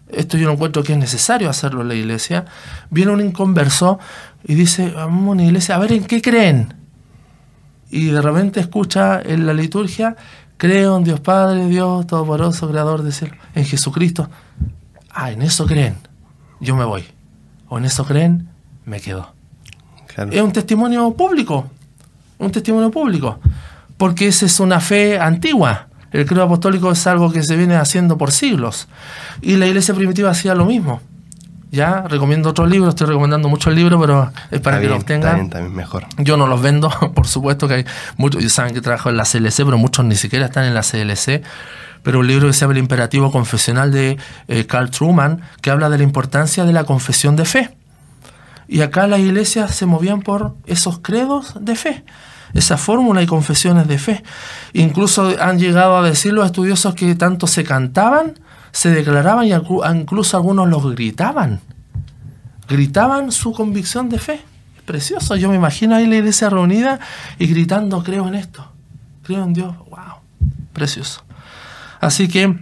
[0.08, 2.46] esto yo no encuentro que es necesario hacerlo en la iglesia,
[2.90, 4.00] viene un inconverso
[4.42, 6.74] y dice, vamos a una iglesia, a ver en qué creen.
[7.90, 10.16] Y de repente escucha en la liturgia,
[10.56, 14.28] creo en Dios Padre, Dios Todopoderoso, Creador del cielo, en Jesucristo.
[15.12, 15.96] Ah, en eso creen,
[16.58, 17.04] yo me voy.
[17.68, 18.48] O en eso creen,
[18.84, 19.32] me quedo.
[20.12, 20.32] Claro.
[20.32, 21.70] Es un testimonio público,
[22.38, 23.38] un testimonio público,
[24.00, 25.88] porque esa es una fe antigua.
[26.10, 28.88] El credo apostólico es algo que se viene haciendo por siglos.
[29.42, 31.02] Y la iglesia primitiva hacía lo mismo.
[31.70, 35.04] Ya, recomiendo otros libros, estoy recomendando muchos libros, pero es para Está que bien, los
[35.04, 35.50] tengan.
[35.50, 36.06] también mejor.
[36.16, 37.84] Yo no los vendo, por supuesto que hay
[38.16, 41.42] muchos, saben que trabajo en la CLC, pero muchos ni siquiera están en la CLC.
[42.02, 44.16] pero un libro que se llama El Imperativo Confesional de
[44.48, 47.76] eh, Carl Truman, que habla de la importancia de la confesión de fe.
[48.66, 52.02] Y acá las iglesias se movían por esos credos de fe,
[52.54, 54.22] esa fórmula y confesiones de fe.
[54.72, 58.34] Incluso han llegado a decir los estudiosos que tanto se cantaban,
[58.72, 61.60] se declaraban y incluso algunos los gritaban.
[62.68, 64.40] Gritaban su convicción de fe.
[64.76, 65.36] Es precioso.
[65.36, 67.00] Yo me imagino ahí la iglesia reunida
[67.38, 68.70] y gritando, creo en esto,
[69.22, 69.76] creo en Dios.
[69.90, 70.20] ¡Wow!
[70.72, 71.22] Precioso.
[72.00, 72.56] Así que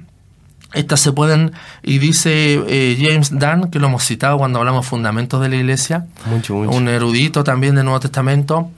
[0.75, 5.41] estas se pueden, y dice eh, James Dunn, que lo hemos citado cuando hablamos fundamentos
[5.41, 6.07] de la iglesia,
[6.49, 8.71] un erudito también del Nuevo Testamento,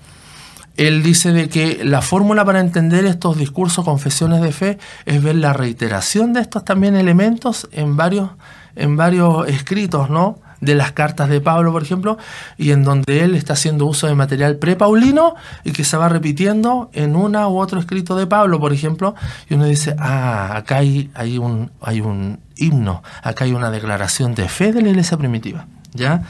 [0.77, 5.37] él dice de que la fórmula para entender estos discursos, confesiones de fe, es ver
[5.37, 8.31] la reiteración de estos también elementos en varios,
[8.77, 10.39] en varios escritos, ¿no?
[10.61, 12.19] de las cartas de Pablo, por ejemplo,
[12.57, 16.91] y en donde él está haciendo uso de material pre-paulino y que se va repitiendo
[16.93, 19.15] en una u otro escrito de Pablo, por ejemplo,
[19.49, 24.49] y uno dice, ah, acá hay, un, hay un himno, acá hay una declaración de
[24.49, 26.23] fe de la iglesia primitiva, ¿ya?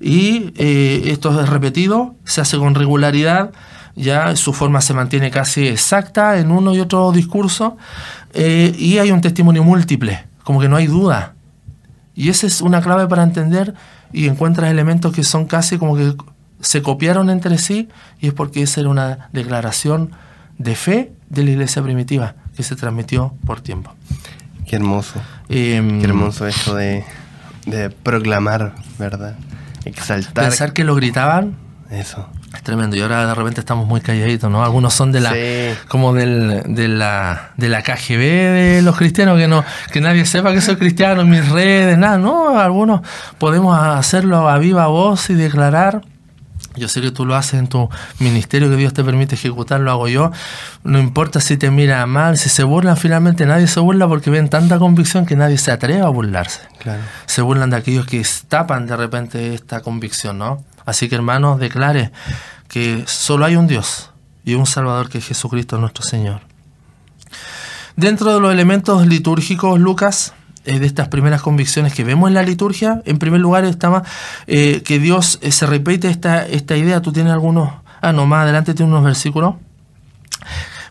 [0.00, 3.52] Y eh, esto es repetido, se hace con regularidad,
[3.96, 7.76] ya su forma se mantiene casi exacta en uno y otro discurso,
[8.34, 11.34] eh, y hay un testimonio múltiple, como que no hay duda,
[12.14, 13.74] y esa es una clave para entender
[14.12, 16.14] y encuentras elementos que son casi como que
[16.60, 20.12] se copiaron entre sí y es porque esa era una declaración
[20.56, 23.94] de fe de la iglesia primitiva que se transmitió por tiempo.
[24.66, 25.20] Qué hermoso.
[25.50, 27.04] Em, Qué hermoso esto de,
[27.66, 29.36] de proclamar, ¿verdad?
[29.84, 30.48] Exaltar.
[30.48, 31.56] Pensar que lo gritaban.
[31.90, 32.26] Eso.
[32.56, 32.96] Es tremendo.
[32.96, 34.64] Y ahora de repente estamos muy calladitos, ¿no?
[34.64, 35.34] Algunos son de la
[35.88, 40.52] como del, de la de la KGB de los cristianos que no que nadie sepa
[40.52, 43.02] que soy cristiano en mis redes, nada, no, algunos
[43.38, 46.02] podemos hacerlo a viva voz y declarar
[46.76, 47.88] yo sé que tú lo haces en tu
[48.18, 50.30] ministerio, que Dios te permite ejecutar, lo hago yo.
[50.84, 54.48] No importa si te mira mal, si se burlan, finalmente nadie se burla porque ven
[54.50, 56.60] tanta convicción que nadie se atreve a burlarse.
[57.24, 60.64] Se burlan de aquellos que tapan de repente esta convicción, ¿no?
[60.86, 62.12] Así que hermanos, declare
[62.68, 64.10] que solo hay un Dios
[64.44, 66.40] y un Salvador que es Jesucristo nuestro Señor.
[67.96, 70.32] Dentro de los elementos litúrgicos, Lucas,
[70.64, 74.04] eh, de estas primeras convicciones que vemos en la liturgia, en primer lugar estaba
[74.46, 77.02] eh, que Dios eh, se repite esta, esta idea.
[77.02, 79.54] Tú tienes algunos, ah, no, más adelante tiene unos versículos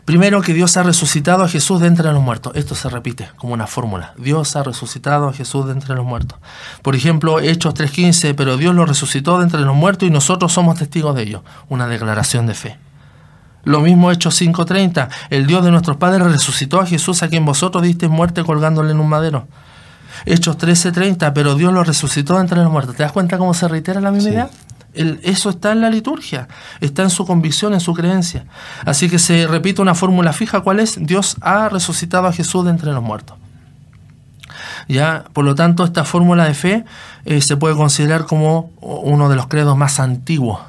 [0.06, 2.52] Primero que Dios ha resucitado a Jesús de entre los muertos.
[2.54, 4.14] Esto se repite como una fórmula.
[4.16, 6.38] Dios ha resucitado a Jesús de entre los muertos.
[6.82, 10.78] Por ejemplo, Hechos 3.15, pero Dios lo resucitó de entre los muertos y nosotros somos
[10.78, 11.42] testigos de ello.
[11.68, 12.78] Una declaración de fe.
[13.64, 17.82] Lo mismo Hechos 5.30, el Dios de nuestros padres resucitó a Jesús a quien vosotros
[17.82, 19.48] disteis muerte colgándole en un madero.
[20.24, 22.94] Hechos 13.30, pero Dios lo resucitó de entre los muertos.
[22.94, 24.50] ¿Te das cuenta cómo se reitera la misma idea?
[25.22, 26.48] Eso está en la liturgia,
[26.80, 28.44] está en su convicción, en su creencia.
[28.84, 30.98] Así que se repite una fórmula fija, ¿cuál es?
[31.00, 33.36] Dios ha resucitado a Jesús de entre los muertos.
[34.88, 35.24] ¿Ya?
[35.32, 36.84] Por lo tanto, esta fórmula de fe
[37.24, 40.60] eh, se puede considerar como uno de los credos más antiguos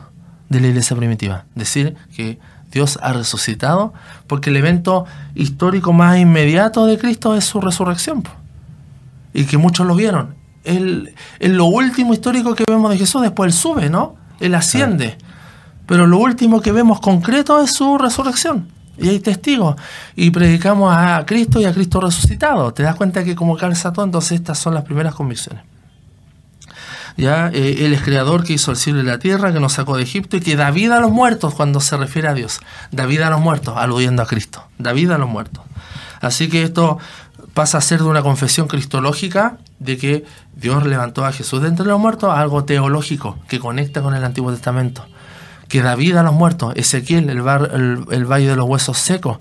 [0.49, 1.45] de la iglesia primitiva.
[1.55, 2.39] Decir que
[2.71, 3.93] Dios ha resucitado
[4.25, 8.23] porque el evento histórico más inmediato de Cristo es su resurrección.
[9.33, 10.35] Y que muchos lo vieron
[10.67, 14.15] el, lo último histórico que vemos de Jesús, después él sube, ¿no?
[14.39, 15.17] Él asciende.
[15.85, 18.67] Pero lo último que vemos concreto es su resurrección.
[18.97, 19.75] Y hay testigos.
[20.15, 22.73] Y predicamos a Cristo y a Cristo resucitado.
[22.73, 25.63] Te das cuenta que como calza todo, entonces estas son las primeras convicciones.
[27.15, 29.97] Ya, eh, él es creador que hizo el cielo y la tierra, que nos sacó
[29.97, 32.59] de Egipto y que da vida a los muertos cuando se refiere a Dios.
[32.91, 34.63] Da vida a los muertos, aludiendo a Cristo.
[34.77, 35.63] Da vida a los muertos.
[36.21, 36.99] Así que esto
[37.57, 41.87] pasa a ser de una confesión cristológica de que Dios levantó a Jesús de entre
[41.87, 45.07] los muertos a algo teológico que conecta con el Antiguo Testamento.
[45.67, 46.75] Que da vida a los muertos.
[46.75, 47.39] Ezequiel, el,
[48.11, 49.39] el, valle de los huesos secos.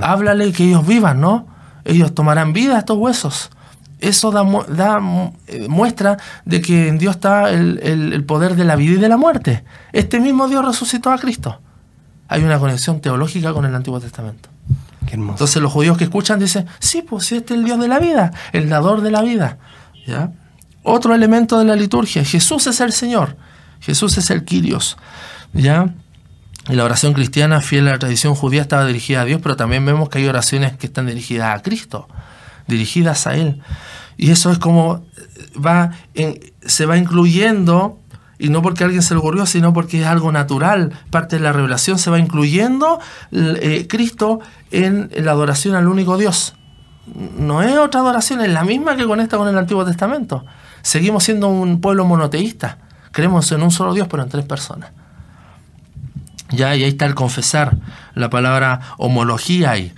[0.00, 1.46] Háblale que ellos vivan, ¿no?
[1.84, 3.50] Ellos tomarán vida a estos huesos.
[3.98, 4.98] Eso da, da
[5.46, 9.10] eh, muestra de que en Dios está el, el poder de la vida y de
[9.10, 9.62] la muerte.
[9.92, 11.60] Este mismo Dios resucitó a Cristo.
[12.28, 14.48] Hay una conexión teológica con el Antiguo Testamento.
[15.12, 18.32] Entonces los judíos que escuchan dicen, sí, pues este es el Dios de la vida,
[18.52, 19.58] el dador de la vida.
[20.06, 20.32] ¿Ya?
[20.82, 23.36] Otro elemento de la liturgia, Jesús es el Señor,
[23.80, 24.96] Jesús es el Kyrios.
[25.52, 25.94] ¿Ya?
[26.68, 29.84] Y la oración cristiana, fiel a la tradición judía, estaba dirigida a Dios, pero también
[29.84, 32.08] vemos que hay oraciones que están dirigidas a Cristo,
[32.66, 33.62] dirigidas a Él.
[34.16, 35.06] Y eso es como
[35.64, 35.92] va
[36.66, 37.98] se va incluyendo
[38.38, 41.52] y no porque alguien se lo ocurrió, sino porque es algo natural, parte de la
[41.52, 43.00] revelación, se va incluyendo
[43.32, 46.54] eh, Cristo en la adoración al único Dios.
[47.06, 50.44] No es otra adoración, es la misma que conecta con el Antiguo Testamento.
[50.82, 52.78] Seguimos siendo un pueblo monoteísta,
[53.12, 54.90] creemos en un solo Dios, pero en tres personas.
[56.50, 57.76] Ya, y ahí está el confesar,
[58.14, 59.92] la palabra homología ahí.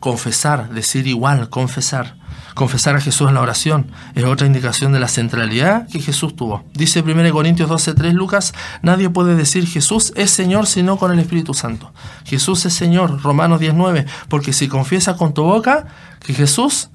[0.00, 2.16] confesar, decir igual, confesar.
[2.54, 6.64] Confesar a Jesús en la oración es otra indicación de la centralidad que Jesús tuvo.
[6.72, 11.54] Dice 1 Corintios 12:3 Lucas, nadie puede decir Jesús es Señor sino con el Espíritu
[11.54, 11.92] Santo.
[12.24, 15.86] Jesús es Señor, Romanos 19, porque si confiesas con tu boca
[16.20, 16.90] que Jesús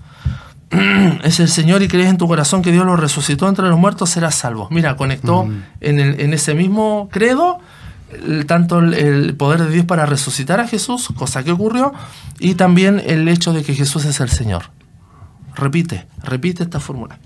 [1.23, 4.09] es el Señor y crees en tu corazón que Dios lo resucitó entre los muertos,
[4.09, 4.67] serás salvo.
[4.71, 5.47] Mira, conectó
[5.81, 7.59] en, en ese mismo credo
[8.47, 11.93] tanto el, poder de Dios para resucitar a Jesús, cosa que ocurrió,
[12.39, 14.71] y también el hecho de que Jesús es el Señor.
[15.59, 17.19] Repite, repite esta fórmula.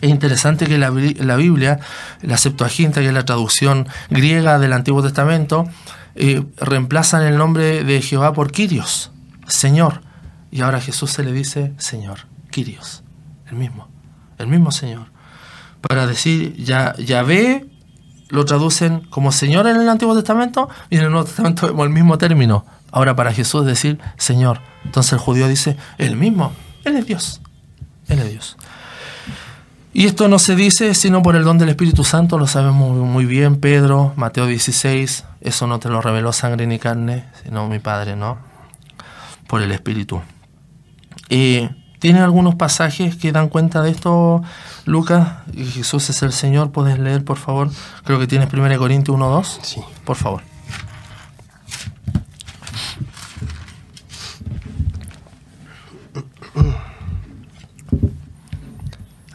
[0.00, 1.80] Es interesante que la, la, Biblia,
[2.22, 5.66] la Septuaginta, que es la traducción griega del Antiguo Testamento,
[6.14, 9.10] eh, reemplazan el nombre de Jehová por Kyrios,
[9.46, 10.02] Señor.
[10.50, 12.20] Y ahora Jesús se le dice Señor,
[12.50, 13.02] Kyrios,
[13.48, 13.88] el mismo,
[14.38, 15.06] el mismo Señor.
[15.80, 17.66] Para decir, ya, Yahvé
[18.28, 21.92] lo traducen como Señor en el Antiguo Testamento y en el Nuevo Testamento vemos el
[21.92, 22.64] mismo término.
[22.90, 24.60] Ahora para Jesús decir Señor.
[24.84, 26.52] Entonces el judío dice, el mismo,
[26.86, 27.40] Él es Dios.
[28.08, 28.56] Él es Dios.
[29.92, 33.24] Y esto no se dice sino por el don del Espíritu Santo, lo sabemos muy
[33.24, 38.14] bien, Pedro, Mateo 16, eso no te lo reveló sangre ni carne, sino mi Padre,
[38.14, 38.38] ¿no?
[39.48, 40.22] Por el Espíritu.
[41.28, 41.68] Y
[41.98, 44.42] tiene algunos pasajes que dan cuenta de esto,
[44.84, 47.70] Lucas, y Jesús es el Señor, ¿puedes leer, por favor?
[48.04, 49.60] Creo que tienes 1 Corintios 1, 2.
[49.62, 49.80] Sí.
[50.04, 50.42] Por favor.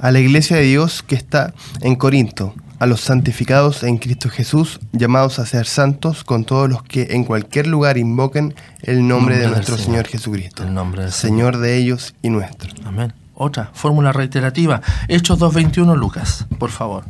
[0.02, 4.80] A la iglesia de Dios que está en Corinto, a los santificados en Cristo Jesús,
[4.94, 9.48] llamados a ser santos con todos los que en cualquier lugar invoquen el nombre, de
[9.48, 10.08] nuestro Señor.
[10.08, 12.72] Jesucristo, el nombre del Señor de ellos y nuestro.
[12.84, 13.14] Amén.
[13.36, 14.82] Otra, fórmula reiterativa.
[15.08, 17.06] Hechos 2.21, Lucas, por favor.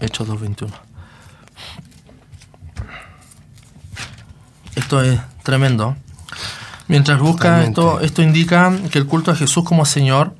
[0.00, 0.70] Hechos 2.21.
[4.76, 5.94] Esto es tremendo.
[6.88, 10.34] Mientras busca, esto, esto indica que el culto a Jesús como Señor,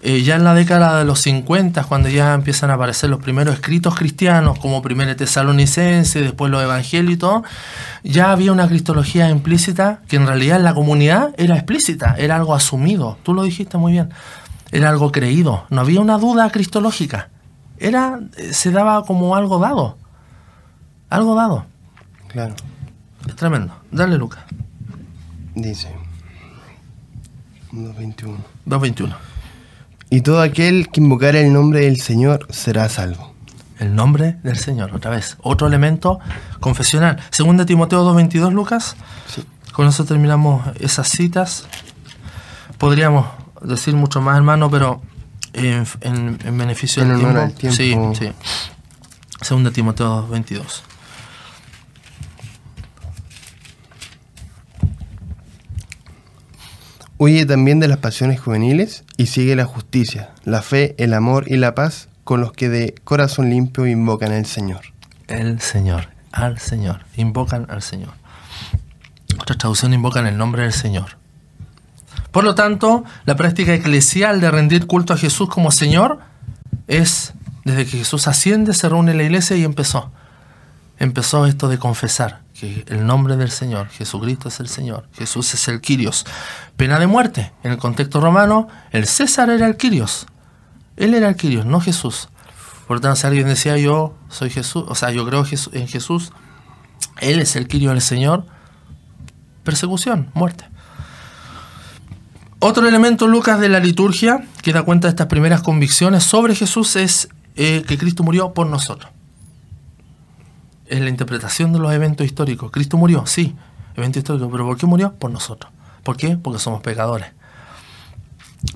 [0.00, 3.54] eh, ya en la década de los 50, cuando ya empiezan a aparecer los primeros
[3.54, 7.18] escritos cristianos, como Primero Tesalonicense, después los Evangelios
[8.04, 12.54] ya había una cristología implícita que en realidad en la comunidad era explícita, era algo
[12.54, 13.18] asumido.
[13.22, 14.10] Tú lo dijiste muy bien.
[14.70, 15.64] Era algo creído.
[15.70, 17.30] No había una duda cristológica.
[17.78, 19.96] Era, eh, se daba como algo dado.
[21.10, 21.66] Algo dado.
[22.28, 22.54] Claro.
[23.26, 23.74] Es tremendo.
[23.90, 24.44] Dale, Lucas.
[25.54, 25.88] Dice
[27.72, 28.36] 2.21.
[28.66, 29.27] 2.21.
[30.10, 33.28] Y todo aquel que invocare el nombre del Señor será salvo
[33.78, 34.94] el nombre del Señor.
[34.94, 36.18] Otra vez, otro elemento
[36.60, 37.18] confesional.
[37.30, 38.96] Segunda Timoteo 2.22, Lucas.
[39.72, 41.66] Con eso terminamos esas citas.
[42.78, 43.26] Podríamos
[43.62, 45.00] decir mucho más, hermano, pero
[45.52, 48.32] en, beneficio del tiempo, Sí, sí.
[49.40, 50.82] Segunda Timoteo 2.22.
[57.20, 61.56] Huye también de las pasiones juveniles y sigue la justicia, la fe, el amor y
[61.56, 64.80] la paz con los que de corazón limpio invocan al Señor.
[65.26, 68.12] El Señor, al Señor, invocan al Señor.
[69.40, 71.18] Otra traducción invocan el nombre del Señor.
[72.30, 76.20] Por lo tanto, la práctica eclesial de rendir culto a Jesús como Señor
[76.86, 80.12] es, desde que Jesús asciende, se reúne la iglesia y empezó.
[80.98, 85.68] Empezó esto de confesar que el nombre del Señor, Jesucristo es el Señor, Jesús es
[85.68, 86.26] el Quirios.
[86.76, 87.52] Pena de muerte.
[87.62, 90.26] En el contexto romano, el César era el Quirios,
[90.96, 92.28] él era el Dios, no Jesús.
[92.88, 96.32] Por tanto, si alguien decía yo soy Jesús, o sea, yo creo en Jesús,
[97.20, 98.46] Él es el Kyrios del Señor,
[99.62, 100.64] persecución, muerte.
[102.60, 106.96] Otro elemento, Lucas, de la liturgia que da cuenta de estas primeras convicciones sobre Jesús
[106.96, 109.12] es eh, que Cristo murió por nosotros.
[110.88, 112.70] Es la interpretación de los eventos históricos.
[112.70, 113.54] Cristo murió, sí,
[113.94, 115.14] evento histórico, pero ¿por qué murió?
[115.14, 115.72] Por nosotros.
[116.02, 116.36] ¿Por qué?
[116.36, 117.38] Porque somos pecadores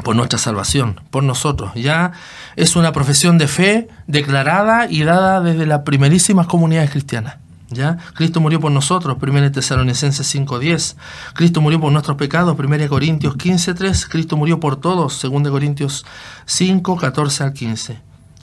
[0.05, 1.73] por nuestra salvación, por nosotros.
[1.75, 2.13] Ya
[2.57, 7.37] es una profesión de fe declarada y dada desde las primerísimas comunidades cristianas.
[7.71, 7.97] ¿Ya?
[8.15, 10.97] Cristo murió por nosotros, 1 Tesalonicenses 5.10.
[11.33, 14.09] Cristo murió por nuestros pecados, 1 Corintios 15.3.
[14.09, 16.05] Cristo murió por todos, 2 Corintios
[16.47, 17.99] 5.14 al 15.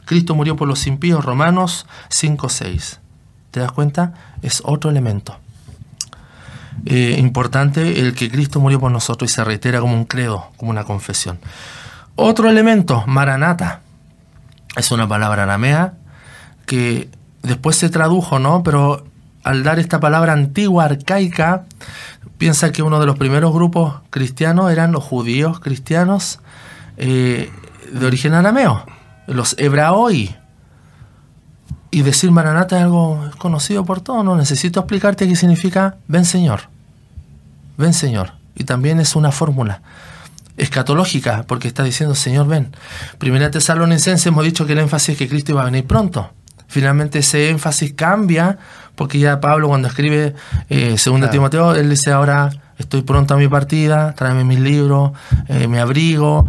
[0.06, 2.98] Cristo murió por los impíos, Romanos 5.6.
[3.52, 4.14] ¿Te das cuenta?
[4.42, 5.38] Es otro elemento.
[6.86, 10.72] Eh, importante el que Cristo murió por nosotros y se reitera como un credo, como
[10.72, 11.40] una confesión.
[12.16, 13.82] Otro elemento, maranata,
[14.76, 15.94] es una palabra aramea
[16.66, 17.10] que
[17.42, 18.64] después se tradujo, ¿no?
[18.64, 19.06] Pero
[19.44, 21.66] al dar esta palabra antigua, arcaica,
[22.38, 26.40] piensa que uno de los primeros grupos cristianos eran los judíos cristianos
[26.98, 27.52] eh,
[27.92, 28.86] de origen arameo,
[29.28, 30.36] los hebraoi.
[31.92, 36.62] Y decir Maranata es algo conocido por todos, no necesito explicarte qué significa ven Señor,
[37.78, 38.34] ven Señor.
[38.56, 39.82] y también es una fórmula
[40.60, 42.76] escatológica, porque está diciendo, Señor, ven.
[43.18, 46.32] Primera Tesalonicense hemos dicho que el énfasis es que Cristo iba a venir pronto.
[46.68, 48.60] Finalmente ese énfasis cambia,
[48.96, 50.36] porque ya Pablo cuando escribe
[50.70, 55.14] eh, Segunda Timoteo, él dice ahora estoy pronto a mi partida, tráeme mis libros,
[55.48, 56.48] eh, me abrigo.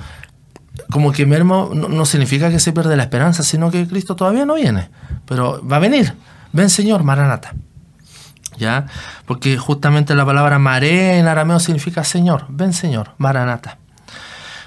[0.90, 4.54] Como que mermo no, significa que se pierde la esperanza, sino que Cristo todavía no
[4.54, 4.90] viene,
[5.26, 6.14] pero va a venir.
[6.52, 7.54] Ven Señor, Maranata.
[8.58, 8.86] ¿Ya?
[9.26, 13.78] Porque justamente la palabra maré en arameo significa Señor, ven Señor, Maranata.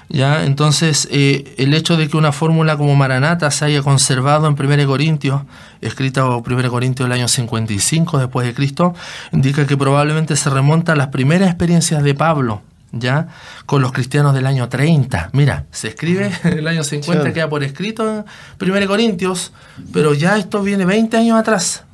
[0.08, 0.44] ¿Ya?
[0.44, 4.86] Entonces, eh, el hecho de que una fórmula como Maranata se haya conservado en 1
[4.86, 5.42] Corintios,
[5.80, 8.94] escrita en 1 Corintios del año 55 después de Cristo,
[9.32, 12.62] indica que probablemente se remonta a las primeras experiencias de Pablo,
[12.98, 13.28] ¿ya?
[13.66, 15.30] Con los cristianos del año 30.
[15.32, 18.24] Mira, se escribe en el año 50, queda por escrito en
[18.60, 19.52] 1 Corintios,
[19.92, 21.84] pero ya esto viene 20 años atrás,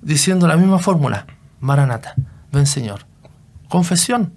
[0.00, 1.26] diciendo la misma fórmula,
[1.60, 2.14] Maranata,
[2.50, 3.06] ven Señor.
[3.68, 4.32] Confesión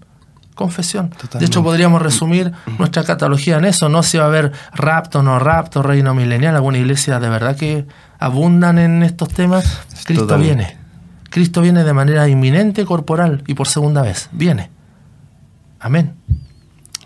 [0.56, 1.14] confesión.
[1.38, 5.38] De hecho, podríamos resumir nuestra catalogía en eso, no si va a haber rapto, no
[5.38, 7.86] rapto, reino milenial, alguna iglesia de verdad que
[8.18, 9.82] abundan en estos temas.
[10.06, 10.78] Cristo viene.
[11.30, 14.30] Cristo viene de manera inminente, corporal y por segunda vez.
[14.32, 14.72] Viene.
[15.86, 16.16] Amén.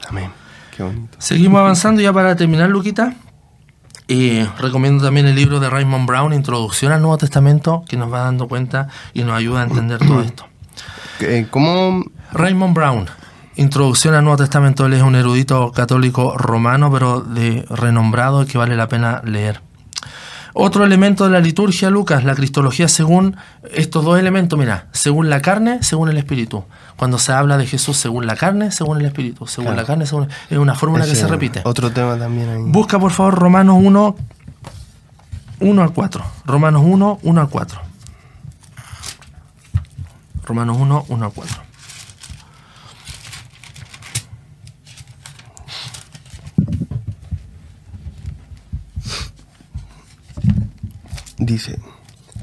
[0.07, 0.31] Amén.
[0.73, 1.17] Qué bonito.
[1.19, 3.13] Seguimos avanzando ya para terminar, Luquita.
[4.07, 8.21] Y recomiendo también el libro de Raymond Brown, Introducción al Nuevo Testamento, que nos va
[8.21, 10.45] dando cuenta y nos ayuda a entender todo esto.
[11.51, 12.05] ¿Cómo?
[12.31, 13.05] Raymond Brown,
[13.57, 18.77] Introducción al Nuevo Testamento, él es un erudito católico romano, pero de renombrado que vale
[18.77, 19.61] la pena leer.
[20.61, 23.37] Otro elemento de la liturgia, Lucas, la cristología según
[23.73, 26.65] estos dos elementos, mira, según la carne, según el espíritu.
[26.97, 30.27] Cuando se habla de Jesús según la carne, según el espíritu, según la carne, según
[30.49, 31.61] es una fórmula que se repite.
[31.63, 32.61] Otro tema también ahí.
[32.65, 34.15] Busca por favor Romanos 1
[35.61, 36.25] 1 al 4.
[36.45, 37.81] Romanos 1 1 al 4.
[40.43, 41.68] Romanos 1 1 al 4.
[51.49, 51.79] Dice,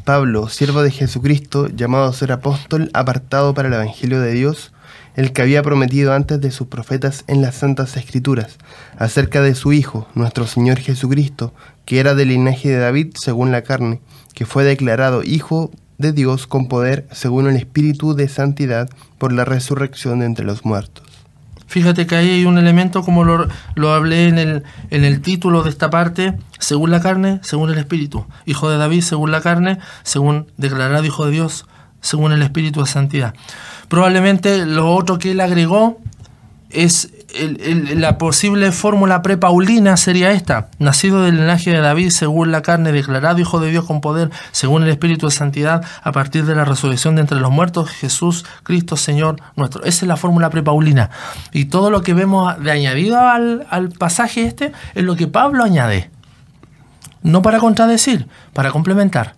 [0.05, 4.73] Pablo, siervo de Jesucristo, llamado a ser apóstol, apartado para el Evangelio de Dios,
[5.15, 8.59] el que había prometido antes de sus profetas en las Santas Escrituras,
[8.99, 11.55] acerca de su Hijo, nuestro Señor Jesucristo,
[11.85, 14.01] que era del linaje de David según la carne,
[14.35, 19.45] que fue declarado Hijo de Dios con poder según el Espíritu de Santidad por la
[19.45, 21.06] resurrección de entre los muertos.
[21.67, 25.71] Fíjate que ahí hay un elemento, como lo, hablé en el, en el título de
[25.71, 28.25] esta parte, según la carne, según el Espíritu.
[28.45, 31.67] Hijo de David, según la carne, según declarado Hijo de Dios,
[32.01, 33.35] según el Espíritu de Santidad.
[33.89, 35.99] Probablemente lo otro que él agregó
[36.71, 37.13] es
[37.95, 43.39] la posible fórmula prepaulina sería esta, nacido del linaje de David según la carne, declarado
[43.39, 47.17] hijo de Dios con poder, según el Espíritu de Santidad, a partir de la resurrección
[47.17, 49.83] de entre los muertos, Jesús, Cristo, Señor nuestro.
[49.85, 51.11] Esa es la fórmula prepaulina.
[51.53, 55.65] Y todo lo que vemos de añadido al, al pasaje este es lo que Pablo
[55.65, 56.11] añade.
[57.23, 59.35] No para contradecir, para complementar.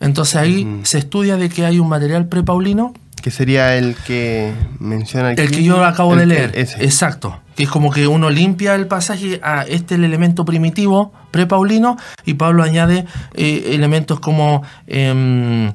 [0.00, 2.92] Entonces ahí se estudia de que hay un material prepaulino
[3.24, 5.40] que sería el que menciona aquí.
[5.40, 6.52] El que yo acabo de leer.
[6.54, 7.40] Exacto.
[7.56, 11.96] Que es como que uno limpia el pasaje a este el elemento primitivo, prepaulino,
[12.26, 15.72] y Pablo añade eh, elementos como em,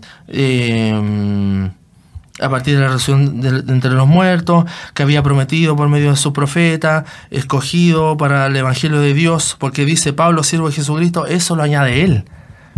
[2.39, 6.17] a partir de la resurrección de, entre los muertos, que había prometido por medio de
[6.17, 11.55] su profeta, escogido para el Evangelio de Dios, porque dice Pablo, siervo de Jesucristo, eso
[11.55, 12.25] lo añade él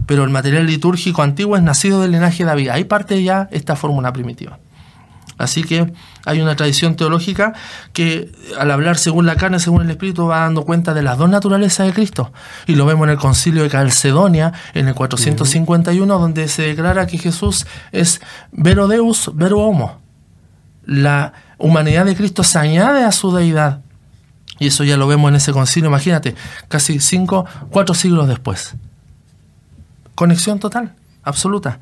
[0.05, 2.69] pero el material litúrgico antiguo es nacido del linaje de David.
[2.69, 4.59] Ahí parte ya esta fórmula primitiva.
[5.41, 5.91] Así que
[6.25, 7.53] hay una tradición teológica
[7.93, 11.29] que al hablar según la carne, según el Espíritu, va dando cuenta de las dos
[11.29, 12.31] naturalezas de Cristo.
[12.67, 17.17] Y lo vemos en el concilio de Calcedonia, en el 451, donde se declara que
[17.17, 18.21] Jesús es
[18.51, 19.99] vero Deus, vero homo.
[20.85, 23.81] La humanidad de Cristo se añade a su deidad.
[24.59, 26.35] Y eso ya lo vemos en ese concilio, imagínate,
[26.67, 28.75] casi cinco, cuatro siglos después.
[30.15, 30.93] Conexión total,
[31.23, 31.79] absoluta.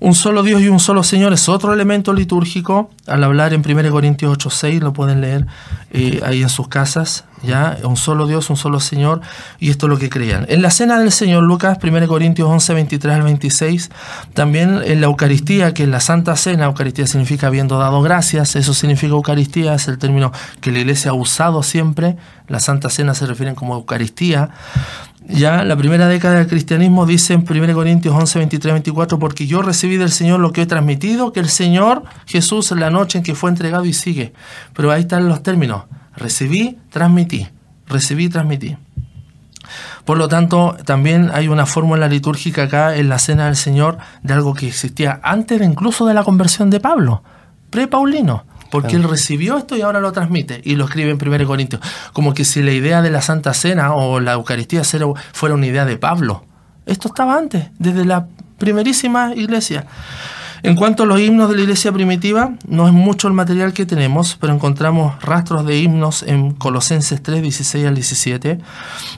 [0.00, 2.90] Un solo Dios y un solo Señor es otro elemento litúrgico.
[3.06, 5.46] Al hablar en 1 Corintios 8:6, lo pueden leer
[5.92, 7.24] eh, ahí en sus casas.
[7.42, 7.78] ¿ya?
[7.84, 9.20] Un solo Dios, un solo Señor,
[9.58, 10.46] y esto es lo que creían.
[10.48, 13.90] En la cena del Señor, Lucas, 1 Corintios 11, 23 al 26,
[14.34, 18.74] también en la Eucaristía, que es la Santa Cena, Eucaristía significa habiendo dado gracias, eso
[18.74, 22.16] significa Eucaristía, es el término que la Iglesia ha usado siempre.
[22.48, 24.50] La Santa Cena se refieren como Eucaristía.
[25.28, 29.62] Ya la primera década del cristianismo dice en 1 Corintios 11, 23, 24, porque yo
[29.62, 33.24] recibí del Señor lo que he transmitido, que el Señor Jesús en la noche en
[33.24, 34.32] que fue entregado y sigue.
[34.74, 35.84] Pero ahí están los términos.
[36.16, 37.48] Recibí, transmití.
[37.86, 38.76] Recibí, transmití.
[40.04, 44.34] Por lo tanto, también hay una fórmula litúrgica acá en la Cena del Señor de
[44.34, 47.22] algo que existía antes incluso de la conversión de Pablo,
[47.70, 48.44] pre-paulino.
[48.72, 51.82] Porque él recibió esto y ahora lo transmite y lo escribe en 1 Corintios.
[52.14, 54.82] Como que si la idea de la Santa Cena o la Eucaristía
[55.34, 56.46] fuera una idea de Pablo.
[56.86, 59.84] Esto estaba antes, desde la primerísima iglesia.
[60.64, 63.84] En cuanto a los himnos de la iglesia primitiva, no es mucho el material que
[63.84, 68.60] tenemos, pero encontramos rastros de himnos en Colosenses 3, 16 al 17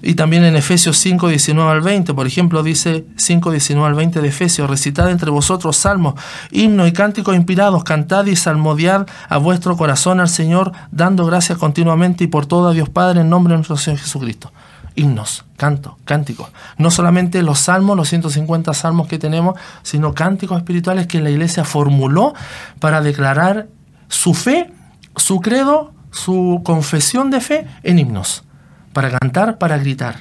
[0.00, 2.14] y también en Efesios 5, 19 al 20.
[2.14, 6.14] Por ejemplo, dice 5, 19 al 20 de Efesios, recitad entre vosotros salmos,
[6.50, 12.24] himnos y cánticos inspirados, cantad y salmodiad a vuestro corazón al Señor, dando gracias continuamente
[12.24, 14.50] y por todo a Dios Padre en nombre de nuestro Señor Jesucristo
[14.96, 16.50] himnos, cantos, cánticos.
[16.78, 21.64] No solamente los salmos, los 150 salmos que tenemos, sino cánticos espirituales que la iglesia
[21.64, 22.34] formuló
[22.78, 23.68] para declarar
[24.08, 24.72] su fe,
[25.16, 28.44] su credo, su confesión de fe en himnos,
[28.92, 30.20] para cantar, para gritar.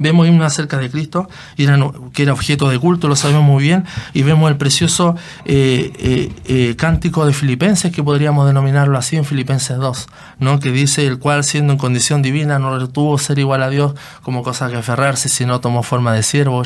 [0.00, 3.84] Vemos himnos acerca de Cristo, que era objeto de culto, lo sabemos muy bien,
[4.14, 9.26] y vemos el precioso eh, eh, eh, cántico de Filipenses, que podríamos denominarlo así en
[9.26, 10.06] Filipenses 2,
[10.38, 10.58] ¿no?
[10.58, 14.42] que dice, el cual siendo en condición divina no retuvo ser igual a Dios como
[14.42, 16.62] cosa que aferrarse, sino tomó forma de siervo.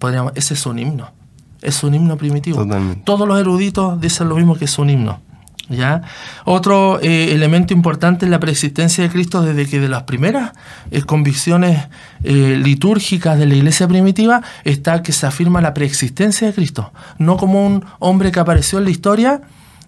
[0.00, 1.12] Podríamos, ese es un himno,
[1.60, 2.66] es un himno primitivo.
[3.04, 5.20] Todos los eruditos dicen lo mismo que es un himno.
[5.68, 6.02] ¿Ya?
[6.44, 10.52] Otro eh, elemento importante es la preexistencia de Cristo desde que de las primeras
[10.90, 11.86] eh, convicciones
[12.24, 17.36] eh, litúrgicas de la iglesia primitiva está que se afirma la preexistencia de Cristo, no
[17.36, 19.40] como un hombre que apareció en la historia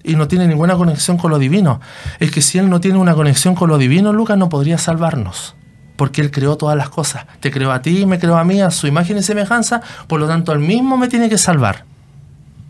[0.05, 1.81] y no tiene ninguna conexión con lo divino.
[2.21, 5.57] Es que si Él no tiene una conexión con lo divino, Lucas no podría salvarnos,
[5.97, 7.27] porque Él creó todas las cosas.
[7.41, 10.29] Te creó a ti me creó a mí a su imagen y semejanza, por lo
[10.29, 11.85] tanto, Él mismo me tiene que salvar,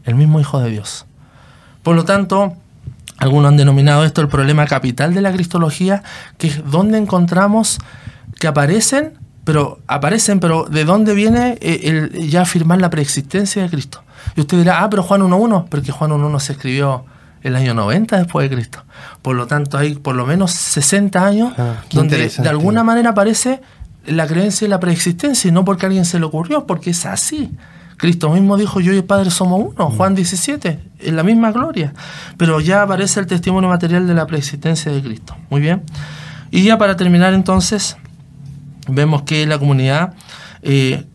[0.05, 1.07] el mismo Hijo de Dios.
[1.82, 2.57] Por lo tanto,
[3.24, 6.02] algunos han denominado esto el problema capital de la cristología,
[6.36, 7.78] que es donde encontramos
[8.38, 9.14] que aparecen,
[9.44, 14.02] pero aparecen, pero ¿de dónde viene eh, el, ya afirmar la preexistencia de Cristo?
[14.36, 17.06] Y usted dirá, ah, pero Juan 1.1, porque Juan 1.1 se escribió
[17.42, 18.84] el año 90 después de Cristo.
[19.22, 23.62] Por lo tanto, hay por lo menos 60 años ah, donde de alguna manera aparece
[24.06, 27.06] la creencia y la preexistencia, y no porque a alguien se le ocurrió, porque es
[27.06, 27.50] así.
[27.97, 29.97] Cristo mismo dijo, yo y el Padre somos uno, mm.
[29.97, 31.92] Juan 17, en la misma gloria.
[32.36, 35.36] Pero ya aparece el testimonio material de la preexistencia de Cristo.
[35.51, 35.82] Muy bien.
[36.51, 37.97] Y ya para terminar entonces,
[38.88, 40.14] vemos que la comunidad
[40.62, 41.07] eh,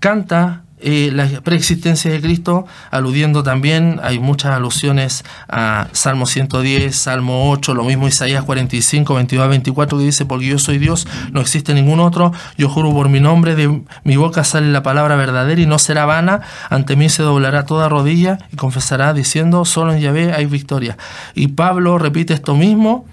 [0.00, 7.50] canta eh, la preexistencia de Cristo, aludiendo también, hay muchas alusiones a Salmo 110, Salmo
[7.50, 11.40] 8, lo mismo Isaías 45, 22 a 24, que dice, porque yo soy Dios, no
[11.40, 15.60] existe ningún otro, yo juro por mi nombre, de mi boca sale la palabra verdadera
[15.60, 20.00] y no será vana, ante mí se doblará toda rodilla y confesará diciendo, solo en
[20.00, 20.96] Yahvé hay victoria.
[21.34, 23.06] Y Pablo repite esto mismo,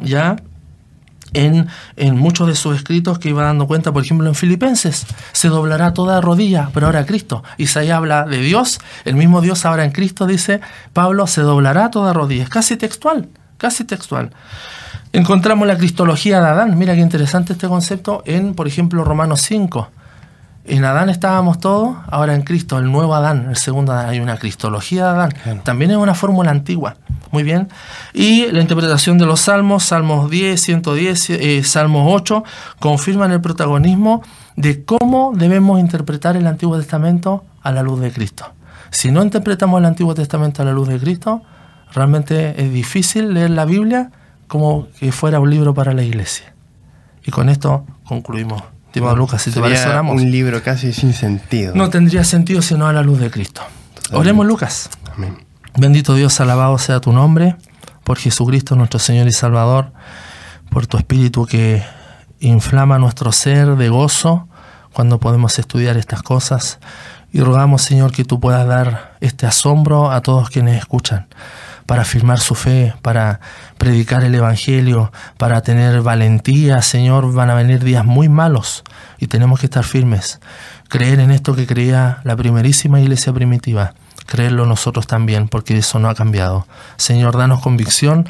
[0.00, 0.36] ya
[1.34, 1.68] en,
[2.16, 6.20] muchos de sus escritos que iba dando cuenta, por ejemplo en Filipenses, se doblará toda
[6.20, 7.42] rodilla, pero ahora Cristo.
[7.56, 10.60] Isaías habla de Dios, el mismo Dios ahora en Cristo dice,
[10.92, 12.44] Pablo se doblará toda rodilla.
[12.44, 13.28] Es casi textual,
[13.58, 14.30] casi textual.
[15.12, 19.90] Encontramos la cristología de Adán, mira qué interesante este concepto en, por ejemplo, Romanos 5.
[20.64, 24.36] En Adán estábamos todos, ahora en Cristo, el nuevo Adán, el segundo Adán, hay una
[24.36, 25.62] cristología de Adán.
[25.64, 26.96] También es una fórmula antigua.
[27.32, 27.68] Muy bien.
[28.12, 32.44] Y la interpretación de los salmos, Salmos 10, 110, eh, Salmos 8,
[32.78, 34.22] confirman el protagonismo
[34.56, 38.46] de cómo debemos interpretar el Antiguo Testamento a la luz de Cristo.
[38.90, 41.42] Si no interpretamos el Antiguo Testamento a la luz de Cristo,
[41.94, 44.10] realmente es difícil leer la Biblia
[44.48, 46.52] como que fuera un libro para la iglesia.
[47.24, 48.62] Y con esto concluimos.
[48.94, 50.16] Lucas, si te parece, oramos.
[50.20, 51.74] Un libro casi sin sentido.
[51.74, 53.62] No tendría sentido sino a la luz de Cristo.
[54.12, 54.90] Oremos, Lucas.
[55.14, 55.38] Amén.
[55.76, 57.56] Bendito Dios, alabado sea tu nombre,
[58.02, 59.92] por Jesucristo nuestro Señor y Salvador,
[60.68, 61.84] por tu Espíritu que
[62.40, 64.48] inflama nuestro ser de gozo
[64.92, 66.80] cuando podemos estudiar estas cosas.
[67.32, 71.28] Y rogamos, Señor, que tú puedas dar este asombro a todos quienes escuchan,
[71.90, 73.40] para afirmar su fe, para
[73.76, 77.32] predicar el Evangelio, para tener valentía, Señor.
[77.32, 78.84] Van a venir días muy malos
[79.18, 80.38] y tenemos que estar firmes,
[80.88, 86.08] creer en esto que creía la primerísima iglesia primitiva creerlo nosotros también, porque eso no
[86.08, 86.64] ha cambiado.
[86.96, 88.28] Señor, danos convicción,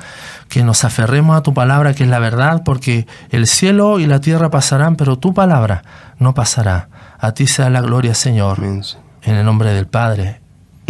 [0.49, 4.23] que nos aferremos a tu palabra, que es la verdad, porque el cielo y la
[4.23, 5.83] tierra pasarán, pero tu palabra
[6.19, 6.89] no pasará.
[7.19, 10.41] A ti sea la gloria, Señor, en el nombre del Padre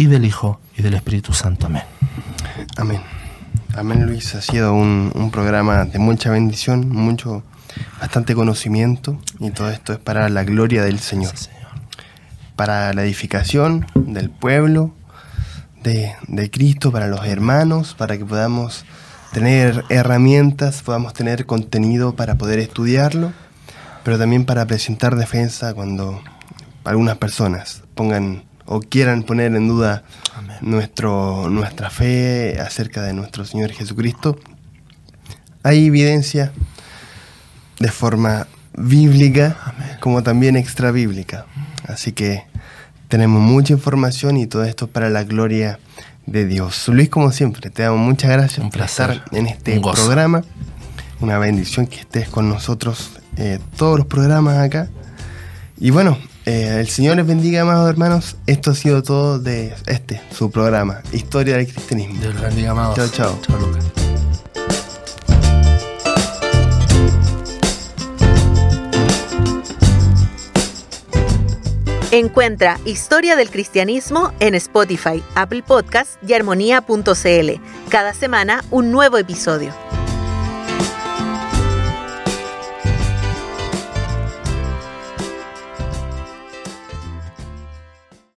[0.01, 1.67] y del Hijo y del Espíritu Santo.
[1.67, 1.83] Amén.
[2.75, 3.01] Amén.
[3.75, 4.33] Amén, Luis.
[4.33, 7.43] Ha sido un, un programa de mucha bendición, mucho,
[7.99, 11.37] bastante conocimiento, y todo esto es para la gloria del Señor.
[11.37, 11.69] señor.
[12.55, 14.91] Para la edificación del pueblo,
[15.83, 18.85] de, Cristo para los hermanos, para que podamos
[19.33, 23.33] tener herramientas, podamos tener contenido para poder estudiarlo,
[24.03, 26.23] pero también para presentar defensa cuando
[26.85, 30.03] algunas personas pongan o quieran poner en duda
[30.61, 34.39] nuestro, nuestra fe acerca de nuestro Señor Jesucristo,
[35.63, 36.51] hay evidencia
[37.79, 38.47] de forma
[38.77, 39.57] bíblica
[39.99, 41.45] como también extra bíblica.
[41.87, 42.43] Así que
[43.07, 45.79] tenemos mucha información y todo esto para la gloria
[46.25, 46.87] de Dios.
[46.87, 50.43] Luis, como siempre, te damos muchas gracias por estar en este programa.
[51.19, 54.89] Una bendición que estés con nosotros eh, todos los programas acá.
[55.77, 58.37] Y bueno, eh, el Señor les bendiga, amados hermanos.
[58.47, 62.19] Esto ha sido todo de este, su programa, Historia del Cristianismo.
[62.19, 62.95] Dios les bendiga, amados.
[62.95, 63.39] Chao, chao.
[63.41, 63.85] Chao, Lucas.
[72.11, 77.51] Encuentra Historia del Cristianismo en Spotify, Apple Podcasts y armonía.cl.
[77.89, 79.73] Cada semana un nuevo episodio.